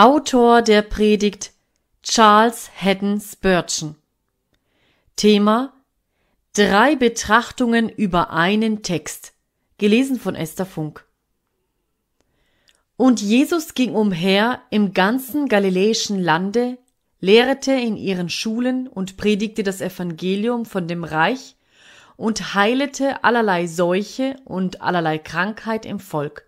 [0.00, 1.50] Autor der Predigt
[2.04, 3.96] Charles Haddon Spurgeon.
[5.16, 5.72] Thema
[6.52, 9.32] Drei Betrachtungen über einen Text.
[9.76, 11.04] Gelesen von Esther Funk.
[12.96, 16.78] Und Jesus ging umher im ganzen galiläischen Lande,
[17.18, 21.56] lehrte in ihren Schulen und predigte das Evangelium von dem Reich
[22.16, 26.47] und heilete allerlei Seuche und allerlei Krankheit im Volk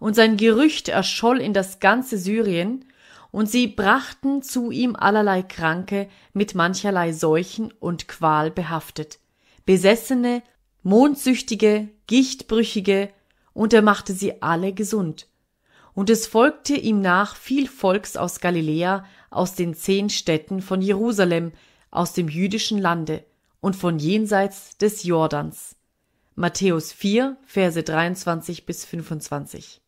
[0.00, 2.84] und sein Gerücht erscholl in das ganze Syrien,
[3.30, 9.18] und sie brachten zu ihm allerlei Kranke mit mancherlei Seuchen und Qual behaftet,
[9.66, 10.42] Besessene,
[10.82, 13.10] Mondsüchtige, Gichtbrüchige,
[13.52, 15.26] und er machte sie alle gesund.
[15.92, 21.52] Und es folgte ihm nach viel Volks aus Galiläa, aus den zehn Städten von Jerusalem,
[21.90, 23.24] aus dem jüdischen Lande
[23.60, 25.76] und von jenseits des Jordans.
[26.34, 29.80] Matthäus 4, Verse 23 bis 25.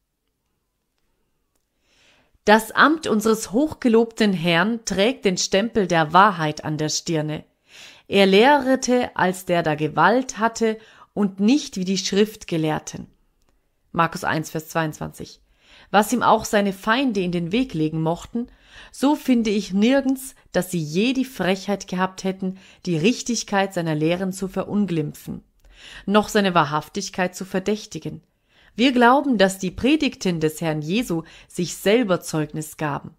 [2.50, 7.44] Das Amt unseres hochgelobten Herrn trägt den Stempel der Wahrheit an der Stirne.
[8.08, 10.76] Er lehrete, als der da Gewalt hatte
[11.14, 13.06] und nicht wie die Schriftgelehrten.
[13.92, 15.40] Markus 1, Vers 22.
[15.92, 18.48] Was ihm auch seine Feinde in den Weg legen mochten,
[18.90, 24.32] so finde ich nirgends, dass sie je die Frechheit gehabt hätten, die Richtigkeit seiner Lehren
[24.32, 25.44] zu verunglimpfen,
[26.04, 28.24] noch seine Wahrhaftigkeit zu verdächtigen.
[28.80, 33.10] Wir glauben, dass die Predigten des Herrn Jesu sich selber Zeugnis gaben.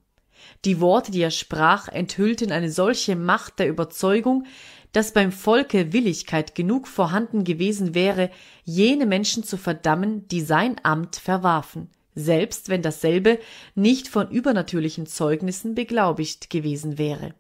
[0.66, 4.48] Die Worte, die er sprach, enthüllten eine solche Macht der Überzeugung,
[4.92, 8.32] dass beim Volke Willigkeit genug vorhanden gewesen wäre,
[8.64, 13.38] jene Menschen zu verdammen, die sein Amt verwarfen, selbst wenn dasselbe
[13.76, 17.36] nicht von übernatürlichen Zeugnissen beglaubigt gewesen wäre.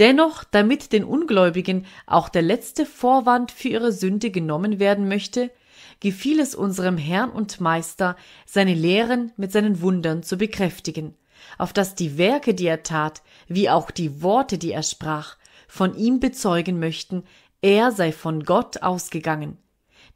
[0.00, 5.52] Dennoch, damit den Ungläubigen auch der letzte Vorwand für ihre Sünde genommen werden möchte,
[6.00, 11.14] gefiel es unserem Herrn und Meister, seine Lehren mit seinen Wundern zu bekräftigen,
[11.58, 15.36] auf dass die Werke, die er tat, wie auch die Worte, die er sprach,
[15.68, 17.24] von ihm bezeugen möchten,
[17.62, 19.58] er sei von Gott ausgegangen.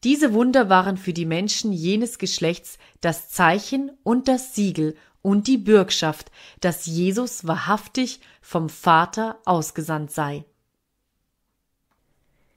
[0.02, 5.56] Diese Wunder waren für die Menschen jenes Geschlechts das Zeichen und das Siegel und die
[5.56, 6.30] Bürgschaft,
[6.60, 10.44] dass Jesus wahrhaftig vom Vater ausgesandt sei.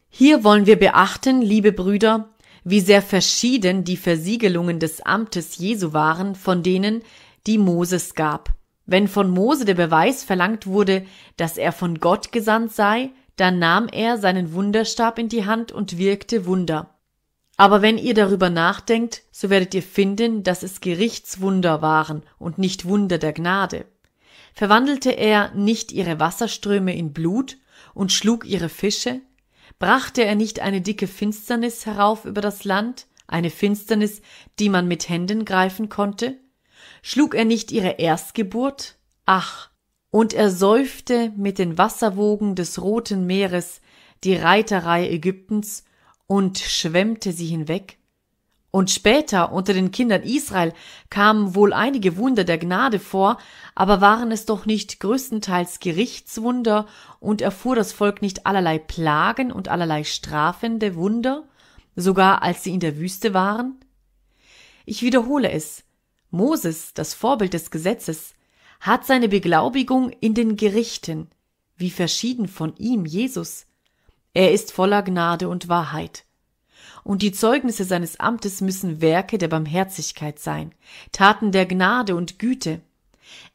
[0.10, 2.30] Hier wollen wir beachten, liebe Brüder,
[2.70, 7.02] wie sehr verschieden die Versiegelungen des Amtes Jesu waren von denen,
[7.46, 8.50] die Moses gab.
[8.86, 11.06] Wenn von Mose der Beweis verlangt wurde,
[11.38, 15.98] dass er von Gott gesandt sei, dann nahm er seinen Wunderstab in die Hand und
[15.98, 16.94] wirkte Wunder.
[17.56, 22.84] Aber wenn ihr darüber nachdenkt, so werdet ihr finden, dass es Gerichtswunder waren und nicht
[22.84, 23.86] Wunder der Gnade.
[24.54, 27.56] Verwandelte er nicht ihre Wasserströme in Blut
[27.94, 29.22] und schlug ihre Fische,
[29.80, 34.22] Brachte er nicht eine dicke Finsternis herauf über das Land, eine Finsternis,
[34.60, 36.40] die man mit Händen greifen konnte?
[37.04, 38.98] Schlug er nicht ihre Erstgeburt?
[39.26, 39.70] Ach,
[40.10, 43.82] und er säufte mit den Wasserwogen des Roten Meeres
[44.24, 45.84] die Reiterei Ägyptens
[46.26, 47.97] und schwemmte sie hinweg?
[48.70, 50.74] Und später unter den Kindern Israel
[51.10, 53.38] kamen wohl einige Wunder der Gnade vor,
[53.76, 56.86] aber waren es doch nicht größtenteils Gerichtswunder
[57.20, 61.48] und erfuhr das Volk nicht allerlei Plagen und allerlei strafende Wunder,
[61.96, 63.80] sogar als sie in der Wüste waren?
[64.86, 65.84] Ich wiederhole es.
[66.30, 68.34] Moses, das Vorbild des Gesetzes,
[68.82, 71.30] hat seine Beglaubigung in den Gerichten,
[71.78, 73.66] wie verschieden von ihm Jesus.
[74.34, 76.27] Er ist voller Gnade und Wahrheit
[77.08, 80.74] und die Zeugnisse seines Amtes müssen Werke der Barmherzigkeit sein,
[81.14, 82.82] Taten der Gnade und Güte.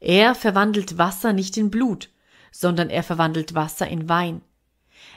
[0.01, 2.09] Er verwandelt Wasser nicht in Blut,
[2.51, 4.41] sondern er verwandelt Wasser in Wein.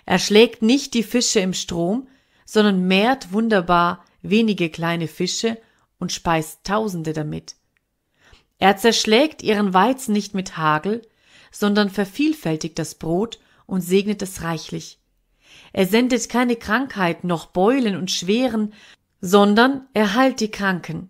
[0.06, 2.10] Er schlägt nicht die Fische im Strom,
[2.46, 5.58] sondern mehrt wunderbar wenige kleine Fische
[5.98, 7.56] und speist Tausende damit.
[8.60, 11.04] Er zerschlägt ihren Weizen nicht mit Hagel,
[11.52, 15.00] sondern vervielfältigt das Brot und segnet es reichlich.
[15.78, 18.72] Er sendet keine Krankheit noch Beulen und Schweren,
[19.20, 21.10] sondern er heilt die Kranken.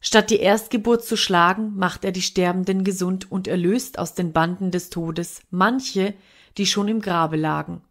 [0.00, 4.70] Statt die Erstgeburt zu schlagen, macht er die Sterbenden gesund und erlöst aus den Banden
[4.70, 6.14] des Todes manche,
[6.56, 7.82] die schon im Grabe lagen.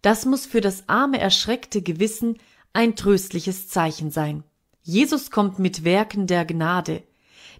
[0.00, 2.38] Das muss für das arme, erschreckte Gewissen
[2.72, 4.42] ein tröstliches Zeichen sein.
[4.82, 7.04] Jesus kommt mit Werken der Gnade.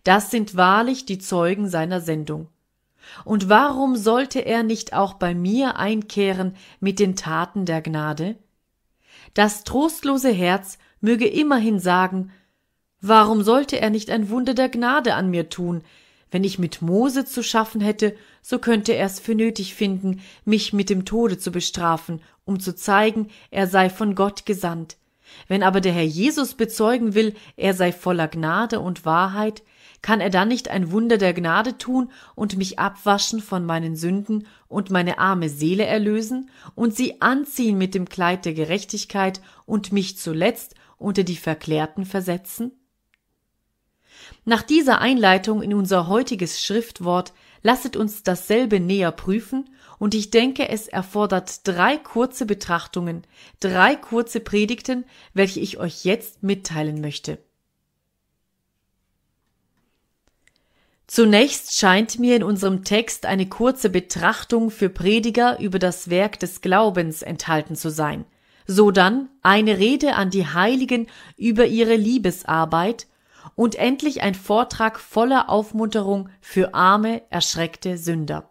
[0.02, 2.48] Das sind wahrlich die Zeugen seiner Sendung.
[3.24, 8.36] Und warum sollte er nicht auch bei mir einkehren mit den Taten der Gnade?
[9.34, 12.32] Das trostlose Herz möge immerhin sagen,
[13.00, 15.82] warum sollte er nicht ein Wunder der Gnade an mir tun?
[16.30, 20.72] Wenn ich mit Mose zu schaffen hätte, so könnte er es für nötig finden, mich
[20.72, 24.96] mit dem Tode zu bestrafen, um zu zeigen, er sei von Gott gesandt.
[25.48, 29.62] Wenn aber der Herr Jesus bezeugen will, er sei voller Gnade und Wahrheit,
[30.02, 34.46] kann er dann nicht ein Wunder der Gnade tun und mich abwaschen von meinen Sünden
[34.68, 40.18] und meine arme Seele erlösen und sie anziehen mit dem Kleid der Gerechtigkeit und mich
[40.18, 42.72] zuletzt unter die Verklärten versetzen?
[44.44, 47.32] Nach dieser Einleitung in unser heutiges Schriftwort
[47.62, 53.22] lasset uns dasselbe näher prüfen, und ich denke, es erfordert drei kurze Betrachtungen,
[53.60, 57.38] drei kurze Predigten, welche ich euch jetzt mitteilen möchte.
[61.12, 66.62] Zunächst scheint mir in unserem Text eine kurze Betrachtung für Prediger über das Werk des
[66.62, 68.24] Glaubens enthalten zu sein,
[68.66, 73.08] sodann eine Rede an die Heiligen über ihre Liebesarbeit
[73.56, 78.48] und endlich ein Vortrag voller Aufmunterung für arme, erschreckte Sünder.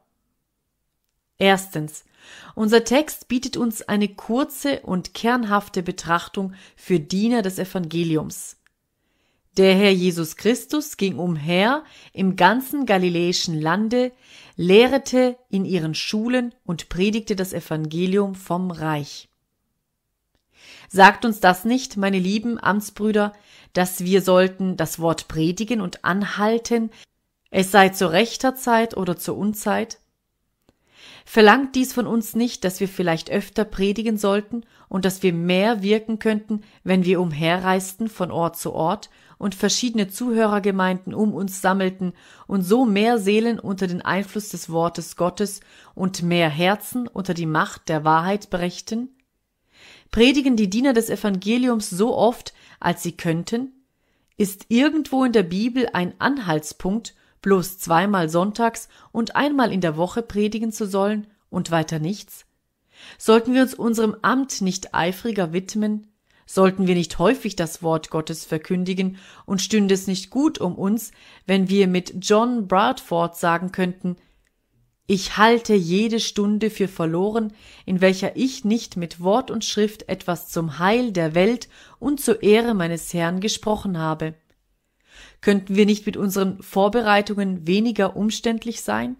[1.39, 2.05] Erstens.
[2.53, 8.60] Unser Text bietet uns eine kurze und kernhafte Betrachtung für Diener des Evangeliums.
[9.57, 11.83] Der Herr Jesus Christus ging umher
[12.13, 14.13] im ganzen galiläischen Lande,
[14.55, 19.27] lehrete in ihren Schulen und predigte das Evangelium vom Reich.
[20.87, 23.33] Sagt uns das nicht, meine lieben Amtsbrüder,
[23.73, 26.89] dass wir sollten das Wort predigen und anhalten,
[27.49, 29.99] es sei zu rechter Zeit oder zur Unzeit?
[31.25, 35.81] Verlangt dies von uns nicht, dass wir vielleicht öfter predigen sollten und dass wir mehr
[35.81, 39.09] wirken könnten, wenn wir umherreisten von Ort zu Ort
[39.41, 42.13] und verschiedene Zuhörergemeinden um uns sammelten
[42.45, 45.61] und so mehr Seelen unter den Einfluss des Wortes Gottes
[45.95, 49.09] und mehr Herzen unter die Macht der Wahrheit brächten?
[50.11, 53.71] Predigen die Diener des Evangeliums so oft, als sie könnten?
[54.37, 60.21] Ist irgendwo in der Bibel ein Anhaltspunkt, bloß zweimal sonntags und einmal in der Woche
[60.21, 62.45] predigen zu sollen und weiter nichts?
[63.17, 66.10] Sollten wir uns unserem Amt nicht eifriger widmen,
[66.53, 69.15] Sollten wir nicht häufig das Wort Gottes verkündigen
[69.45, 71.11] und stünde es nicht gut um uns,
[71.45, 74.17] wenn wir mit John Bradford sagen könnten,
[75.07, 77.53] ich halte jede Stunde für verloren,
[77.85, 81.69] in welcher ich nicht mit Wort und Schrift etwas zum Heil der Welt
[81.99, 84.33] und zur Ehre meines Herrn gesprochen habe.
[85.39, 89.15] Könnten wir nicht mit unseren Vorbereitungen weniger umständlich sein?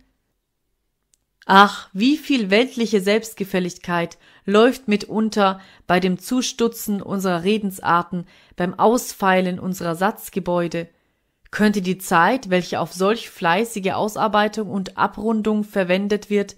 [1.46, 9.96] Ach, wie viel weltliche Selbstgefälligkeit läuft mitunter bei dem Zustutzen unserer Redensarten, beim Ausfeilen unserer
[9.96, 10.88] Satzgebäude.
[11.50, 16.56] Könnte die Zeit, welche auf solch fleißige Ausarbeitung und Abrundung verwendet wird,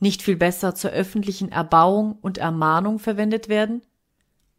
[0.00, 3.82] nicht viel besser zur öffentlichen Erbauung und Ermahnung verwendet werden?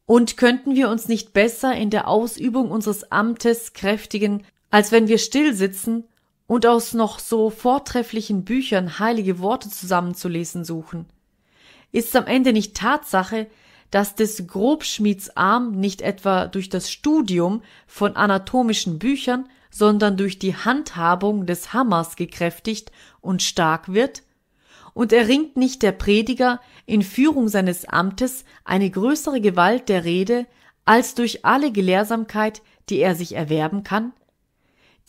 [0.05, 5.17] Und könnten wir uns nicht besser in der Ausübung unseres Amtes kräftigen, als wenn wir
[5.17, 6.05] still sitzen
[6.47, 11.05] und aus noch so vortrefflichen Büchern heilige Worte zusammenzulesen suchen?
[11.91, 13.47] Ist am Ende nicht Tatsache,
[13.91, 20.55] dass des Grobschmieds Arm nicht etwa durch das Studium von anatomischen Büchern, sondern durch die
[20.55, 24.23] Handhabung des Hammers gekräftigt und stark wird?
[24.93, 30.45] Und erringt nicht der Prediger in Führung seines Amtes eine größere Gewalt der Rede
[30.85, 34.13] als durch alle Gelehrsamkeit, die er sich erwerben kann?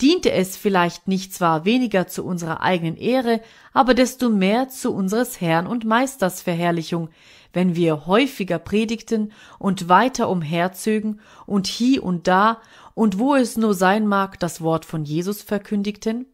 [0.01, 3.41] Diente es vielleicht nicht zwar weniger zu unserer eigenen Ehre,
[3.73, 7.09] aber desto mehr zu unseres Herrn und Meisters Verherrlichung,
[7.53, 12.61] wenn wir häufiger predigten und weiter umherzögen und hie und da
[12.93, 16.25] und wo es nur sein mag, das Wort von Jesus verkündigten?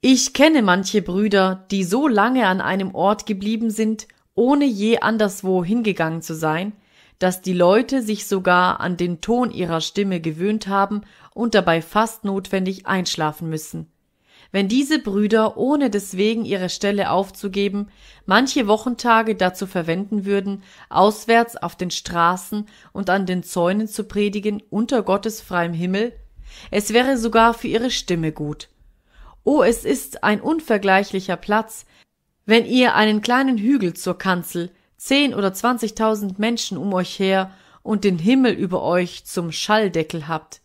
[0.00, 5.64] Ich kenne manche Brüder, die so lange an einem Ort geblieben sind, ohne je anderswo
[5.64, 6.72] hingegangen zu sein,
[7.18, 11.02] dass die Leute sich sogar an den Ton ihrer Stimme gewöhnt haben
[11.34, 13.90] und dabei fast notwendig einschlafen müssen.
[14.50, 17.88] Wenn diese Brüder, ohne deswegen ihre Stelle aufzugeben,
[18.24, 24.62] manche Wochentage dazu verwenden würden, auswärts auf den Straßen und an den Zäunen zu predigen
[24.70, 26.12] unter Gottes freiem Himmel,
[26.70, 28.68] es wäre sogar für ihre Stimme gut.
[29.44, 31.84] Oh, es ist ein unvergleichlicher Platz,
[32.46, 37.52] wenn ihr einen kleinen Hügel zur Kanzel, zehn oder zwanzigtausend Menschen um euch her
[37.82, 40.60] und den Himmel über euch zum Schalldeckel habt.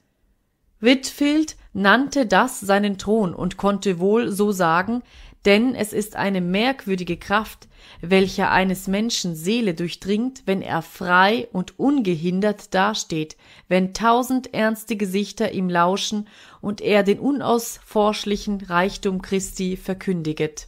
[0.81, 5.01] Whitfield nannte das seinen Thron und konnte wohl so sagen,
[5.45, 7.67] denn es ist eine merkwürdige Kraft,
[8.01, 13.35] welcher eines Menschen Seele durchdringt, wenn er frei und ungehindert dasteht,
[13.67, 16.27] wenn tausend ernste Gesichter ihm lauschen
[16.61, 20.67] und er den unausforschlichen Reichtum Christi verkündiget.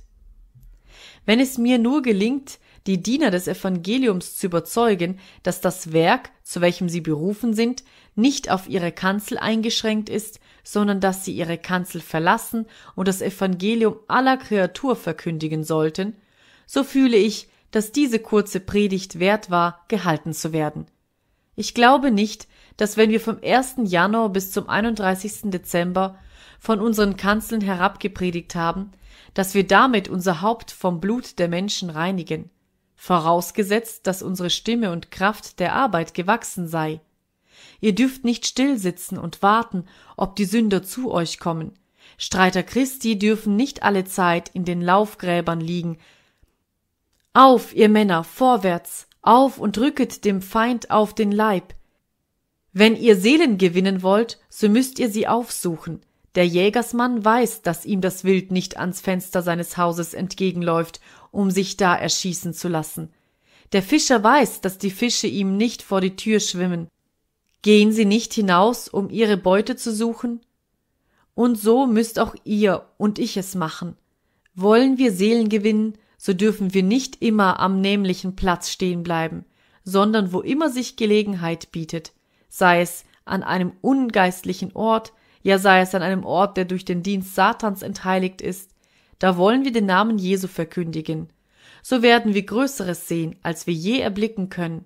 [1.26, 6.62] Wenn es mir nur gelingt, die Diener des Evangeliums zu überzeugen, dass das Werk, zu
[6.62, 7.84] welchem sie berufen sind,
[8.16, 13.98] nicht auf ihre Kanzel eingeschränkt ist, sondern dass sie ihre Kanzel verlassen und das Evangelium
[14.08, 16.16] aller Kreatur verkündigen sollten,
[16.68, 20.86] so fühle ich, dass diese kurze Predigt wert war, gehalten zu werden.
[21.56, 23.76] Ich glaube nicht, dass wenn wir vom 1.
[23.84, 25.52] Januar bis zum 31.
[25.52, 26.18] Dezember
[26.60, 28.92] von unseren Kanzeln herabgepredigt haben,
[29.34, 32.50] dass wir damit unser Haupt vom Blut der Menschen reinigen,
[32.96, 37.02] vorausgesetzt, dass unsere Stimme und Kraft der Arbeit gewachsen sei.
[37.82, 39.86] Ihr dürft nicht still sitzen und warten,
[40.18, 41.74] ob die Sünder zu euch kommen.
[42.18, 45.98] Streiter Christi dürfen nicht alle Zeit in den Laufgräbern liegen.
[47.34, 51.74] Auf, ihr Männer, vorwärts, auf und rücket dem Feind auf den Leib.
[52.72, 56.02] Wenn ihr Seelen gewinnen wollt, so müsst ihr sie aufsuchen.
[56.36, 61.00] Der Jägersmann weiß, dass ihm das Wild nicht ans Fenster seines Hauses entgegenläuft,
[61.32, 63.10] um sich da erschießen zu lassen.
[63.72, 66.88] Der Fischer weiß, dass die Fische ihm nicht vor die Tür schwimmen.
[67.62, 70.42] Gehen sie nicht hinaus, um ihre Beute zu suchen?
[71.34, 73.96] Und so müsst auch ihr und ich es machen.
[74.54, 79.46] Wollen wir Seelen gewinnen, so dürfen wir nicht immer am nämlichen Platz stehen bleiben,
[79.84, 82.14] sondern wo immer sich Gelegenheit bietet,
[82.50, 85.12] sei es an einem ungeistlichen Ort,
[85.46, 88.72] ja sei es an einem Ort, der durch den Dienst Satans entheiligt ist,
[89.20, 91.30] da wollen wir den Namen Jesu verkündigen.
[91.84, 94.86] So werden wir Größeres sehen, als wir je erblicken können.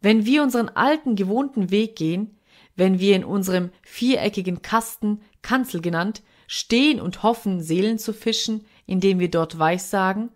[0.00, 2.36] Wenn wir unseren alten gewohnten Weg gehen,
[2.74, 9.20] wenn wir in unserem viereckigen Kasten, Kanzel genannt, stehen und hoffen, Seelen zu fischen, indem
[9.20, 10.30] wir dort Weissagen,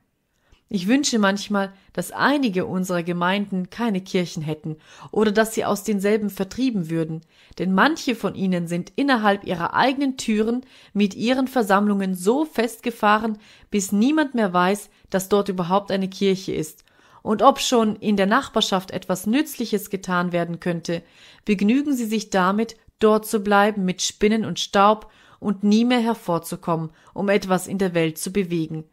[0.73, 4.77] ich wünsche manchmal, dass einige unserer Gemeinden keine Kirchen hätten
[5.11, 7.23] oder dass sie aus denselben vertrieben würden,
[7.59, 13.39] denn manche von ihnen sind innerhalb ihrer eigenen Türen mit ihren Versammlungen so festgefahren,
[13.73, 16.85] bis niemand mehr weiß, dass dort überhaupt eine Kirche ist.
[17.23, 21.03] Und ob schon in der Nachbarschaft etwas Nützliches getan werden könnte,
[21.45, 25.11] begnügen sie sich damit, dort zu bleiben mit Spinnen und Staub
[25.41, 28.85] und nie mehr hervorzukommen, um etwas in der Welt zu bewegen.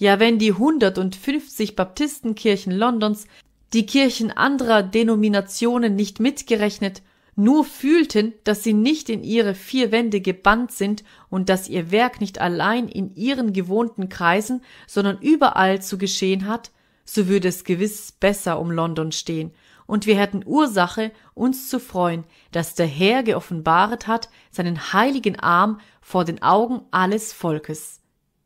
[0.00, 3.26] Ja, wenn die 150 Baptistenkirchen Londons,
[3.74, 7.02] die Kirchen anderer Denominationen nicht mitgerechnet,
[7.36, 12.22] nur fühlten, dass sie nicht in ihre vier Wände gebannt sind und dass ihr Werk
[12.22, 16.70] nicht allein in ihren gewohnten Kreisen, sondern überall zu geschehen hat,
[17.04, 19.52] so würde es gewiss besser um London stehen,
[19.86, 25.78] und wir hätten Ursache, uns zu freuen, dass der Herr geoffenbaret hat seinen heiligen Arm
[26.00, 27.99] vor den Augen alles Volkes.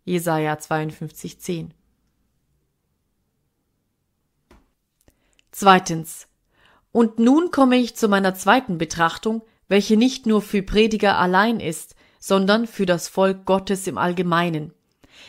[0.04, 1.70] Jesaja 52,10.
[5.50, 6.26] Zweitens.
[6.92, 11.96] Und nun komme ich zu meiner zweiten Betrachtung, welche nicht nur für Prediger allein ist,
[12.18, 14.72] sondern für das Volk Gottes im Allgemeinen.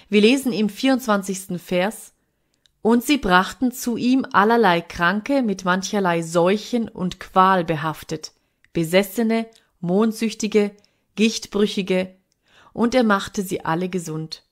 [0.09, 1.61] Wir lesen im 24.
[1.61, 2.13] Vers,
[2.81, 8.31] und sie brachten zu ihm allerlei Kranke mit mancherlei Seuchen und Qual behaftet,
[8.73, 9.47] Besessene,
[9.79, 10.71] Mondsüchtige,
[11.15, 12.15] Gichtbrüchige,
[12.73, 14.44] und er machte sie alle gesund.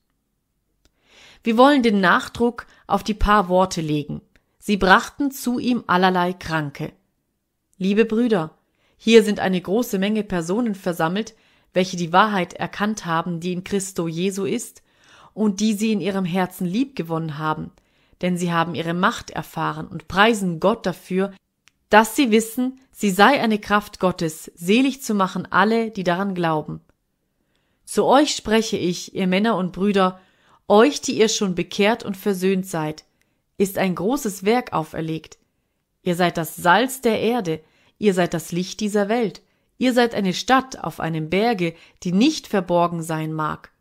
[1.44, 4.22] Wir wollen den Nachdruck auf die paar Worte legen.
[4.60, 6.94] Sie brachten zu ihm allerlei Kranke.
[7.78, 8.52] Liebe Brüder,
[8.98, 11.36] hier sind eine große Menge Personen versammelt,
[11.74, 14.84] welche die Wahrheit erkannt haben, die in Christo Jesu ist,
[15.34, 17.72] und die sie in ihrem Herzen lieb gewonnen haben,
[18.22, 21.34] denn sie haben ihre Macht erfahren und preisen Gott dafür,
[21.90, 26.82] dass sie wissen, sie sei eine Kraft Gottes, selig zu machen alle, die daran glauben.
[27.84, 30.20] Zu euch spreche ich, ihr Männer und Brüder,
[30.74, 33.06] euch, die ihr schon bekehrt und versöhnt seid,
[33.58, 35.38] ist ein großes Werk auferlegt.
[36.02, 37.62] Ihr seid das Salz der Erde,
[38.00, 39.44] ihr seid das Licht dieser Welt,
[39.78, 43.72] ihr seid eine Stadt auf einem Berge, die nicht verborgen sein mag.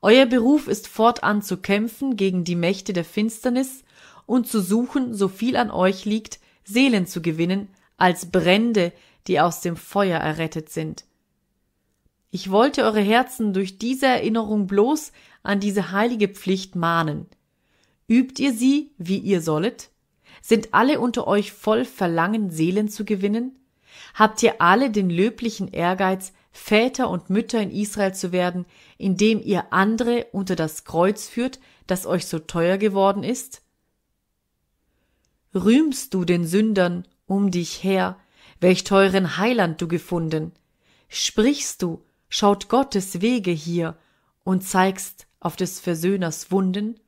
[0.00, 3.84] Euer Beruf ist fortan zu kämpfen gegen die Mächte der Finsternis
[4.24, 8.92] und zu suchen, so viel an euch liegt, Seelen zu gewinnen, als Brände,
[9.26, 11.04] die aus dem Feuer errettet sind.
[12.34, 15.12] Ich wollte eure Herzen durch diese Erinnerung bloß
[15.42, 17.26] an diese heilige Pflicht mahnen.
[18.08, 19.90] Übt ihr sie, wie ihr sollet?
[20.40, 23.58] Sind alle unter euch voll Verlangen, Seelen zu gewinnen?
[24.14, 28.66] Habt ihr alle den löblichen Ehrgeiz, Väter und Mütter in Israel zu werden,
[28.98, 33.62] indem ihr andere unter das Kreuz führt, das euch so teuer geworden ist?
[35.54, 38.18] Rühmst du den Sündern um dich her,
[38.60, 40.52] welch teuren Heiland du gefunden?
[41.08, 43.96] Sprichst du, schaut Gottes Wege hier
[44.44, 46.98] und zeigst auf des Versöhners Wunden?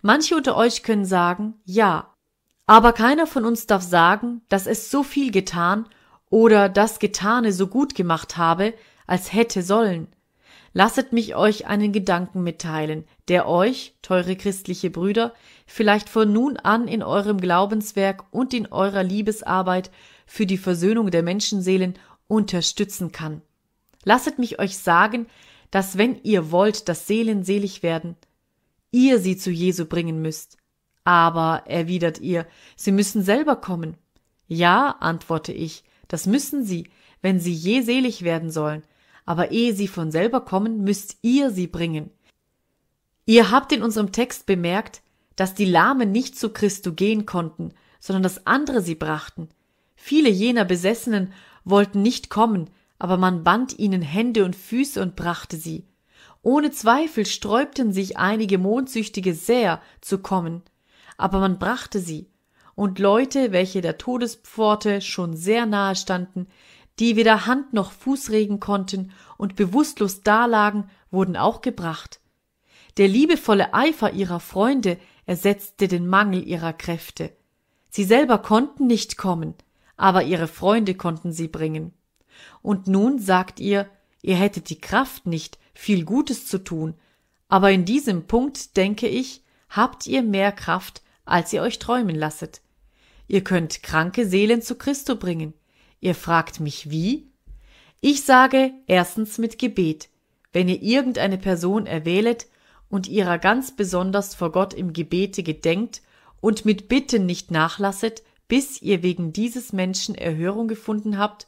[0.00, 2.14] Manche unter euch können sagen, ja,
[2.66, 5.86] aber keiner von uns darf sagen, dass es so viel getan
[6.30, 8.74] oder das Getane so gut gemacht habe,
[9.06, 10.08] als hätte sollen.
[10.74, 15.34] Lasset mich euch einen Gedanken mitteilen, der euch, teure christliche Brüder,
[15.66, 19.90] vielleicht von nun an in eurem Glaubenswerk und in eurer Liebesarbeit
[20.24, 23.42] für die Versöhnung der Menschenseelen unterstützen kann.
[24.04, 25.26] Lasset mich euch sagen,
[25.72, 28.14] dass wenn ihr wollt, dass Seelen selig werden,
[28.92, 30.58] ihr sie zu Jesu bringen müsst.
[31.04, 33.96] Aber, erwidert ihr, Sie müssen selber kommen.
[34.46, 36.88] Ja, antworte ich, das müssen Sie,
[37.22, 38.82] wenn Sie je selig werden sollen.
[39.24, 42.10] Aber ehe Sie von selber kommen, müsst ihr sie bringen.
[43.24, 45.02] Ihr habt in unserem Text bemerkt,
[45.34, 49.48] dass die Lahmen nicht zu Christo gehen konnten, sondern dass andere sie brachten.
[49.94, 51.32] Viele jener Besessenen
[51.64, 52.68] wollten nicht kommen,
[53.02, 55.88] aber man band ihnen Hände und Füße und brachte sie.
[56.40, 60.62] Ohne Zweifel sträubten sich einige Mondsüchtige sehr zu kommen,
[61.16, 62.30] aber man brachte sie,
[62.76, 66.46] und Leute, welche der Todespforte schon sehr nahe standen,
[67.00, 72.20] die weder Hand noch Fuß regen konnten und bewusstlos dalagen, wurden auch gebracht.
[72.98, 77.32] Der liebevolle Eifer ihrer Freunde ersetzte den Mangel ihrer Kräfte.
[77.90, 79.54] Sie selber konnten nicht kommen,
[79.96, 81.92] aber ihre Freunde konnten sie bringen.
[82.62, 83.88] Und nun sagt ihr,
[84.22, 86.94] ihr hättet die Kraft nicht, viel Gutes zu tun,
[87.48, 92.62] aber in diesem Punkt, denke ich, habt ihr mehr Kraft, als ihr euch träumen lasset.
[93.28, 95.54] Ihr könnt kranke Seelen zu Christo bringen.
[96.00, 97.30] Ihr fragt mich wie?
[98.00, 100.08] Ich sage erstens mit Gebet.
[100.52, 102.46] Wenn ihr irgendeine Person erwählet
[102.88, 106.02] und ihrer ganz besonders vor Gott im Gebete gedenkt
[106.40, 111.46] und mit Bitten nicht nachlasset, bis ihr wegen dieses Menschen Erhörung gefunden habt,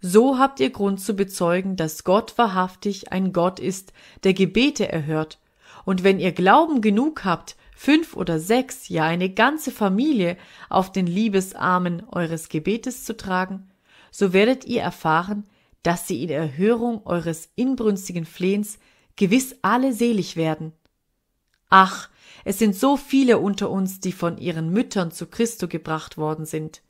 [0.00, 3.92] so habt ihr Grund zu bezeugen, dass Gott wahrhaftig ein Gott ist,
[4.24, 5.38] der Gebete erhört,
[5.84, 10.36] und wenn ihr Glauben genug habt, fünf oder sechs, ja eine ganze Familie
[10.68, 13.70] auf den Liebesarmen eures Gebetes zu tragen,
[14.10, 15.44] so werdet ihr erfahren,
[15.82, 18.78] dass sie in Erhörung eures inbrünstigen Flehens
[19.14, 20.72] gewiss alle selig werden.
[21.68, 22.08] Ach,
[22.44, 26.82] es sind so viele unter uns, die von ihren Müttern zu Christo gebracht worden sind.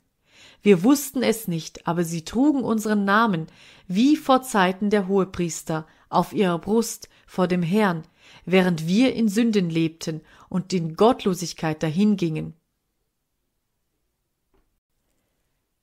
[0.67, 3.47] Wir wussten es nicht, aber sie trugen unseren Namen,
[3.87, 8.03] wie vor Zeiten der Hohepriester, auf ihrer Brust vor dem Herrn,
[8.43, 10.19] während wir in Sünden lebten
[10.49, 12.53] und in Gottlosigkeit dahingingen.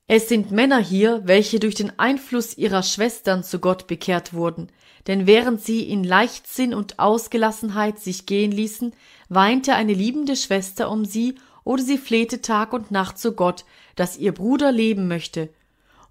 [0.07, 4.71] Es sind Männer hier, welche durch den Einfluss ihrer Schwestern zu Gott bekehrt wurden,
[5.07, 8.95] denn während sie in Leichtsinn und Ausgelassenheit sich gehen ließen,
[9.31, 13.65] weinte eine liebende Schwester um sie oder sie flehte Tag und Nacht zu Gott,
[13.97, 15.49] dass ihr Bruder leben möchte.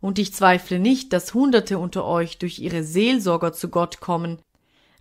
[0.01, 4.39] Und ich zweifle nicht, dass Hunderte unter euch durch ihre Seelsorger zu Gott kommen,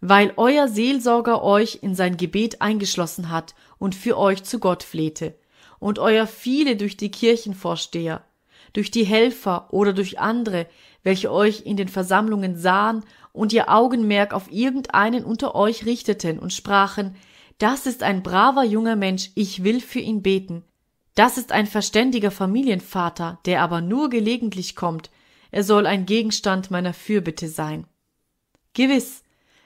[0.00, 5.34] weil euer Seelsorger euch in sein Gebet eingeschlossen hat und für euch zu Gott flehte,
[5.78, 8.22] und euer viele durch die Kirchenvorsteher,
[8.72, 10.66] durch die Helfer oder durch andere,
[11.02, 16.52] welche euch in den Versammlungen sahen und ihr Augenmerk auf irgendeinen unter euch richteten und
[16.52, 17.16] sprachen,
[17.62, 20.64] das ist ein braver junger Mensch, ich will für ihn beten.
[21.14, 25.10] Das ist ein verständiger Familienvater, der aber nur gelegentlich kommt,
[25.52, 27.86] er soll ein Gegenstand meiner Fürbitte sein.
[28.74, 29.22] Gewiss,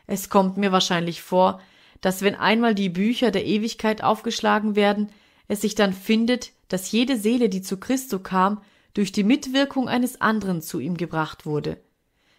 [0.06, 1.58] es kommt mir wahrscheinlich vor,
[2.02, 5.10] dass wenn einmal die Bücher der Ewigkeit aufgeschlagen werden,
[5.48, 8.60] es sich dann findet, dass jede Seele, die zu Christo kam,
[8.92, 11.80] durch die Mitwirkung eines anderen zu ihm gebracht wurde.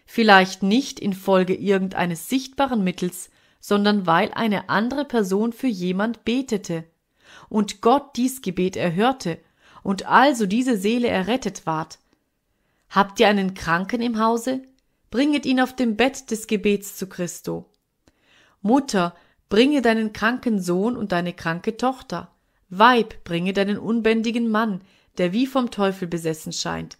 [0.06, 6.84] Vielleicht nicht infolge irgendeines sichtbaren Mittels, sondern weil eine andere Person für jemand betete
[7.48, 9.38] und Gott dies Gebet erhörte
[9.82, 11.98] und also diese Seele errettet ward.
[12.90, 14.62] Habt ihr einen Kranken im Hause?
[15.10, 17.70] bringet ihn auf dem Bett des Gebets zu Christo.
[18.60, 19.14] Mutter,
[19.48, 22.30] bringe deinen kranken Sohn und deine kranke Tochter.
[22.68, 24.82] Weib, bringe deinen unbändigen Mann,
[25.16, 26.98] der wie vom Teufel besessen scheint.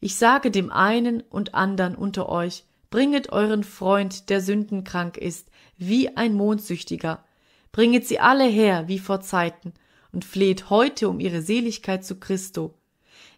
[0.00, 5.48] Ich sage dem einen und andern unter euch, bringet euren Freund, der sündenkrank ist,
[5.88, 7.24] wie ein Mondsüchtiger,
[7.72, 9.72] bringet sie alle her, wie vor Zeiten,
[10.12, 12.74] und fleht heute um ihre Seligkeit zu Christo.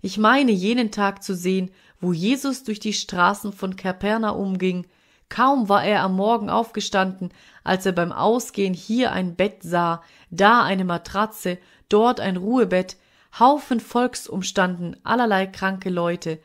[0.03, 4.87] Ich meine jenen Tag zu sehen, wo Jesus durch die Straßen von Kapernaum ging,
[5.29, 7.31] kaum war er am Morgen aufgestanden,
[7.63, 12.97] als er beim Ausgehen hier ein Bett sah, da eine Matratze, dort ein Ruhebett,
[13.39, 16.39] Haufen Volks umstanden, allerlei kranke Leute.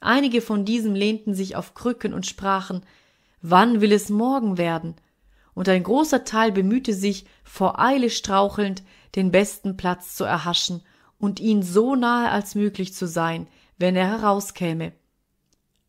[0.00, 2.82] Einige von diesen lehnten sich auf Krücken und sprachen,
[3.42, 4.94] wann will es morgen werden?
[5.54, 8.82] Und ein großer Teil bemühte sich, vor Eile strauchelnd,
[9.16, 10.82] den besten Platz zu erhaschen
[11.18, 13.46] und ihn so nahe als möglich zu sein,
[13.78, 14.92] wenn er herauskäme.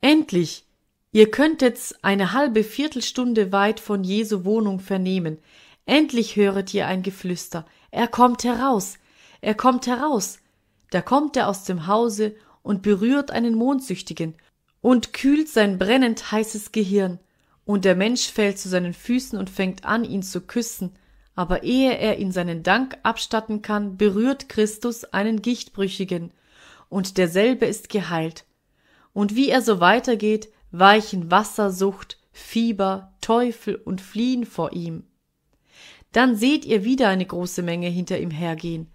[0.02, 0.66] Endlich!
[1.14, 5.40] Ihr könntet's eine halbe Viertelstunde weit von Jesu Wohnung vernehmen.
[5.86, 7.66] Endlich höret ihr ein Geflüster.
[7.92, 8.98] Er kommt heraus.
[9.42, 10.40] Er kommt heraus.
[10.90, 14.36] Da kommt er aus dem Hause und berührt einen Mondsüchtigen
[14.80, 17.20] und kühlt sein brennend heißes Gehirn.
[17.66, 20.96] Und der Mensch fällt zu seinen Füßen und fängt an, ihn zu küssen.
[21.36, 26.32] Aber ehe er ihn seinen Dank abstatten kann, berührt Christus einen Gichtbrüchigen
[26.90, 28.46] und derselbe ist geheilt.
[29.14, 35.04] Und wie er so weitergeht, weichen Wassersucht, Fieber, Teufel und fliehen vor ihm.
[36.12, 38.88] Dann seht ihr wieder eine große Menge hinter ihm hergehen.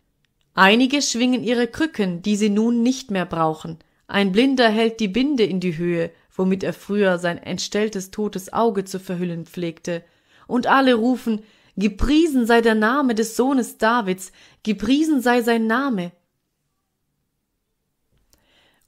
[0.55, 3.79] Einige schwingen ihre Krücken, die sie nun nicht mehr brauchen.
[4.07, 8.85] Ein Blinder hält die Binde in die Höhe, womit er früher sein entstelltes totes Auge
[8.85, 10.05] zu verhüllen pflegte.
[10.47, 11.43] Und alle rufen,
[11.77, 16.13] Gepriesen sei der Name des Sohnes Davids, gepriesen sei sein Name.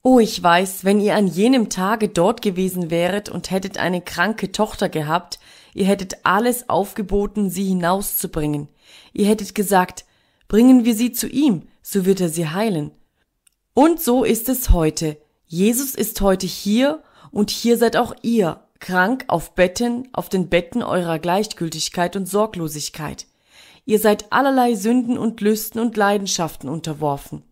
[0.03, 4.53] Oh, ich weiß, wenn ihr an jenem Tage dort gewesen wäret und hättet eine kranke
[4.53, 5.39] Tochter gehabt,
[5.75, 8.69] ihr hättet alles aufgeboten, sie hinauszubringen.
[9.13, 10.07] Ihr hättet gesagt,
[10.47, 12.93] bringen wir sie zu ihm, so wird er sie heilen.
[13.75, 15.19] Und so ist es heute.
[15.47, 20.83] Jesus ist heute hier und hier seid auch ihr, krank auf Betten, auf den Betten
[20.83, 23.27] eurer Gleichgültigkeit und Sorglosigkeit.
[23.85, 27.43] Ihr seid allerlei Sünden und Lüsten und Leidenschaften unterworfen.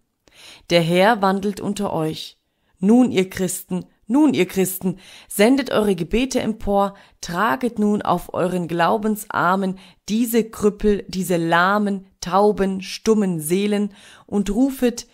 [0.71, 2.37] Der Herr wandelt unter euch.
[2.79, 9.79] Nun, ihr Christen, nun, ihr Christen, sendet eure Gebete empor, traget nun auf euren Glaubensarmen
[10.09, 13.95] diese Krüppel, diese lahmen, tauben, stummen Seelen
[14.27, 15.07] und rufet,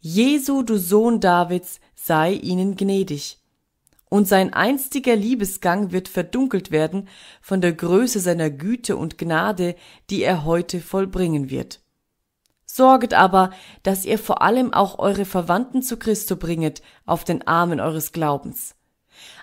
[0.00, 3.38] Jesu, du Sohn Davids, sei ihnen gnädig
[4.08, 7.08] und sein einstiger Liebesgang wird verdunkelt werden
[7.40, 9.74] von der Größe seiner Güte und Gnade,
[10.10, 11.80] die er heute vollbringen wird.
[12.64, 13.50] Sorget aber,
[13.82, 18.74] dass ihr vor allem auch eure Verwandten zu Christo bringet auf den Armen eures Glaubens.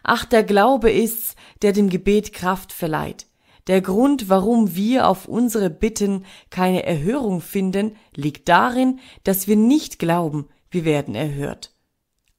[0.03, 3.27] Ach, der Glaube ist's, der dem Gebet Kraft verleiht.
[3.67, 9.97] Der Grund, warum wir auf unsere Bitten keine Erhörung finden, liegt darin, dass wir nicht
[9.97, 11.74] glauben, wir werden erhört.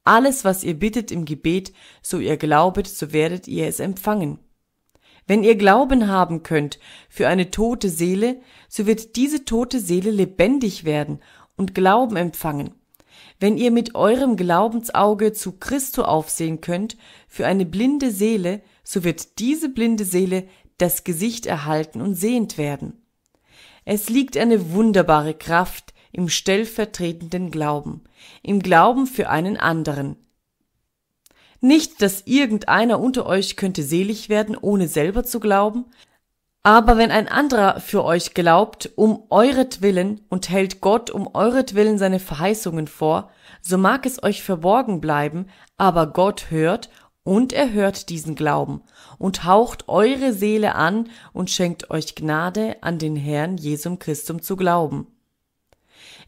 [0.07, 4.39] Alles, was ihr bittet im Gebet, so ihr glaubet, so werdet ihr es empfangen.
[5.25, 8.39] Wenn ihr Glauben haben könnt für eine tote Seele,
[8.69, 11.19] so wird diese tote Seele lebendig werden
[11.57, 12.73] und Glauben empfangen.
[13.41, 16.95] Wenn ihr mit eurem Glaubensauge zu Christo aufsehen könnt
[17.27, 22.93] für eine blinde Seele, so wird diese blinde Seele das Gesicht erhalten und sehend werden.
[23.83, 28.01] Es liegt eine wunderbare Kraft im stellvertretenden Glauben,
[28.41, 30.17] im Glauben für einen anderen.
[31.61, 35.85] Nicht, dass irgendeiner unter euch könnte selig werden, ohne selber zu glauben,
[36.63, 42.19] aber wenn ein anderer für euch glaubt, um euretwillen und hält Gott um euretwillen seine
[42.19, 43.29] Verheißungen vor,
[43.61, 45.45] so mag es euch verborgen bleiben,
[45.77, 46.89] aber Gott hört
[47.23, 48.81] und er hört diesen Glauben
[49.19, 54.55] und haucht eure Seele an und schenkt euch Gnade, an den Herrn Jesum Christum zu
[54.57, 55.07] glauben.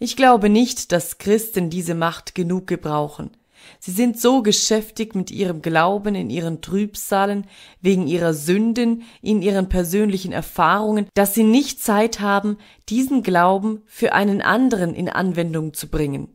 [0.01, 3.31] Ich glaube nicht, dass Christen diese Macht genug gebrauchen.
[3.79, 7.45] Sie sind so geschäftig mit ihrem Glauben in ihren Trübsalen,
[7.81, 12.57] wegen ihrer Sünden, in ihren persönlichen Erfahrungen, dass sie nicht Zeit haben,
[12.87, 16.29] diesen Glauben für einen anderen in Anwendung zu bringen.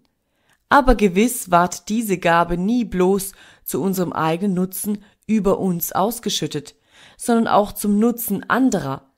[0.69, 3.33] Aber gewiss ward diese Gabe nie bloß
[3.65, 6.75] zu unserem eigenen Nutzen über uns ausgeschüttet,
[7.17, 9.14] sondern auch zum Nutzen anderer,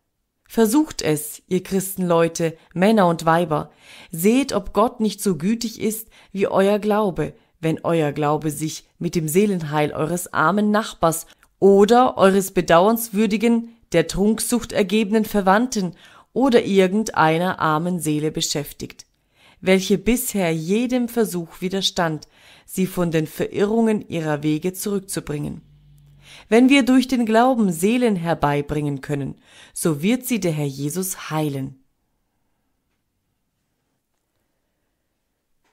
[0.48, 3.70] Versucht es, ihr Christenleute, Männer und Weiber,
[4.10, 9.14] seht, ob Gott nicht so gütig ist wie euer Glaube, wenn euer Glaube sich mit
[9.14, 11.26] dem Seelenheil eures armen Nachbars
[11.58, 15.94] oder eures bedauernswürdigen, der Trunksucht ergebenen Verwandten
[16.32, 19.06] oder irgendeiner armen Seele beschäftigt,
[19.60, 22.28] welche bisher jedem Versuch widerstand,
[22.66, 25.62] sie von den Verirrungen ihrer Wege zurückzubringen.
[26.48, 29.36] Wenn wir durch den Glauben Seelen herbeibringen können,
[29.72, 31.82] so wird sie der Herr Jesus heilen.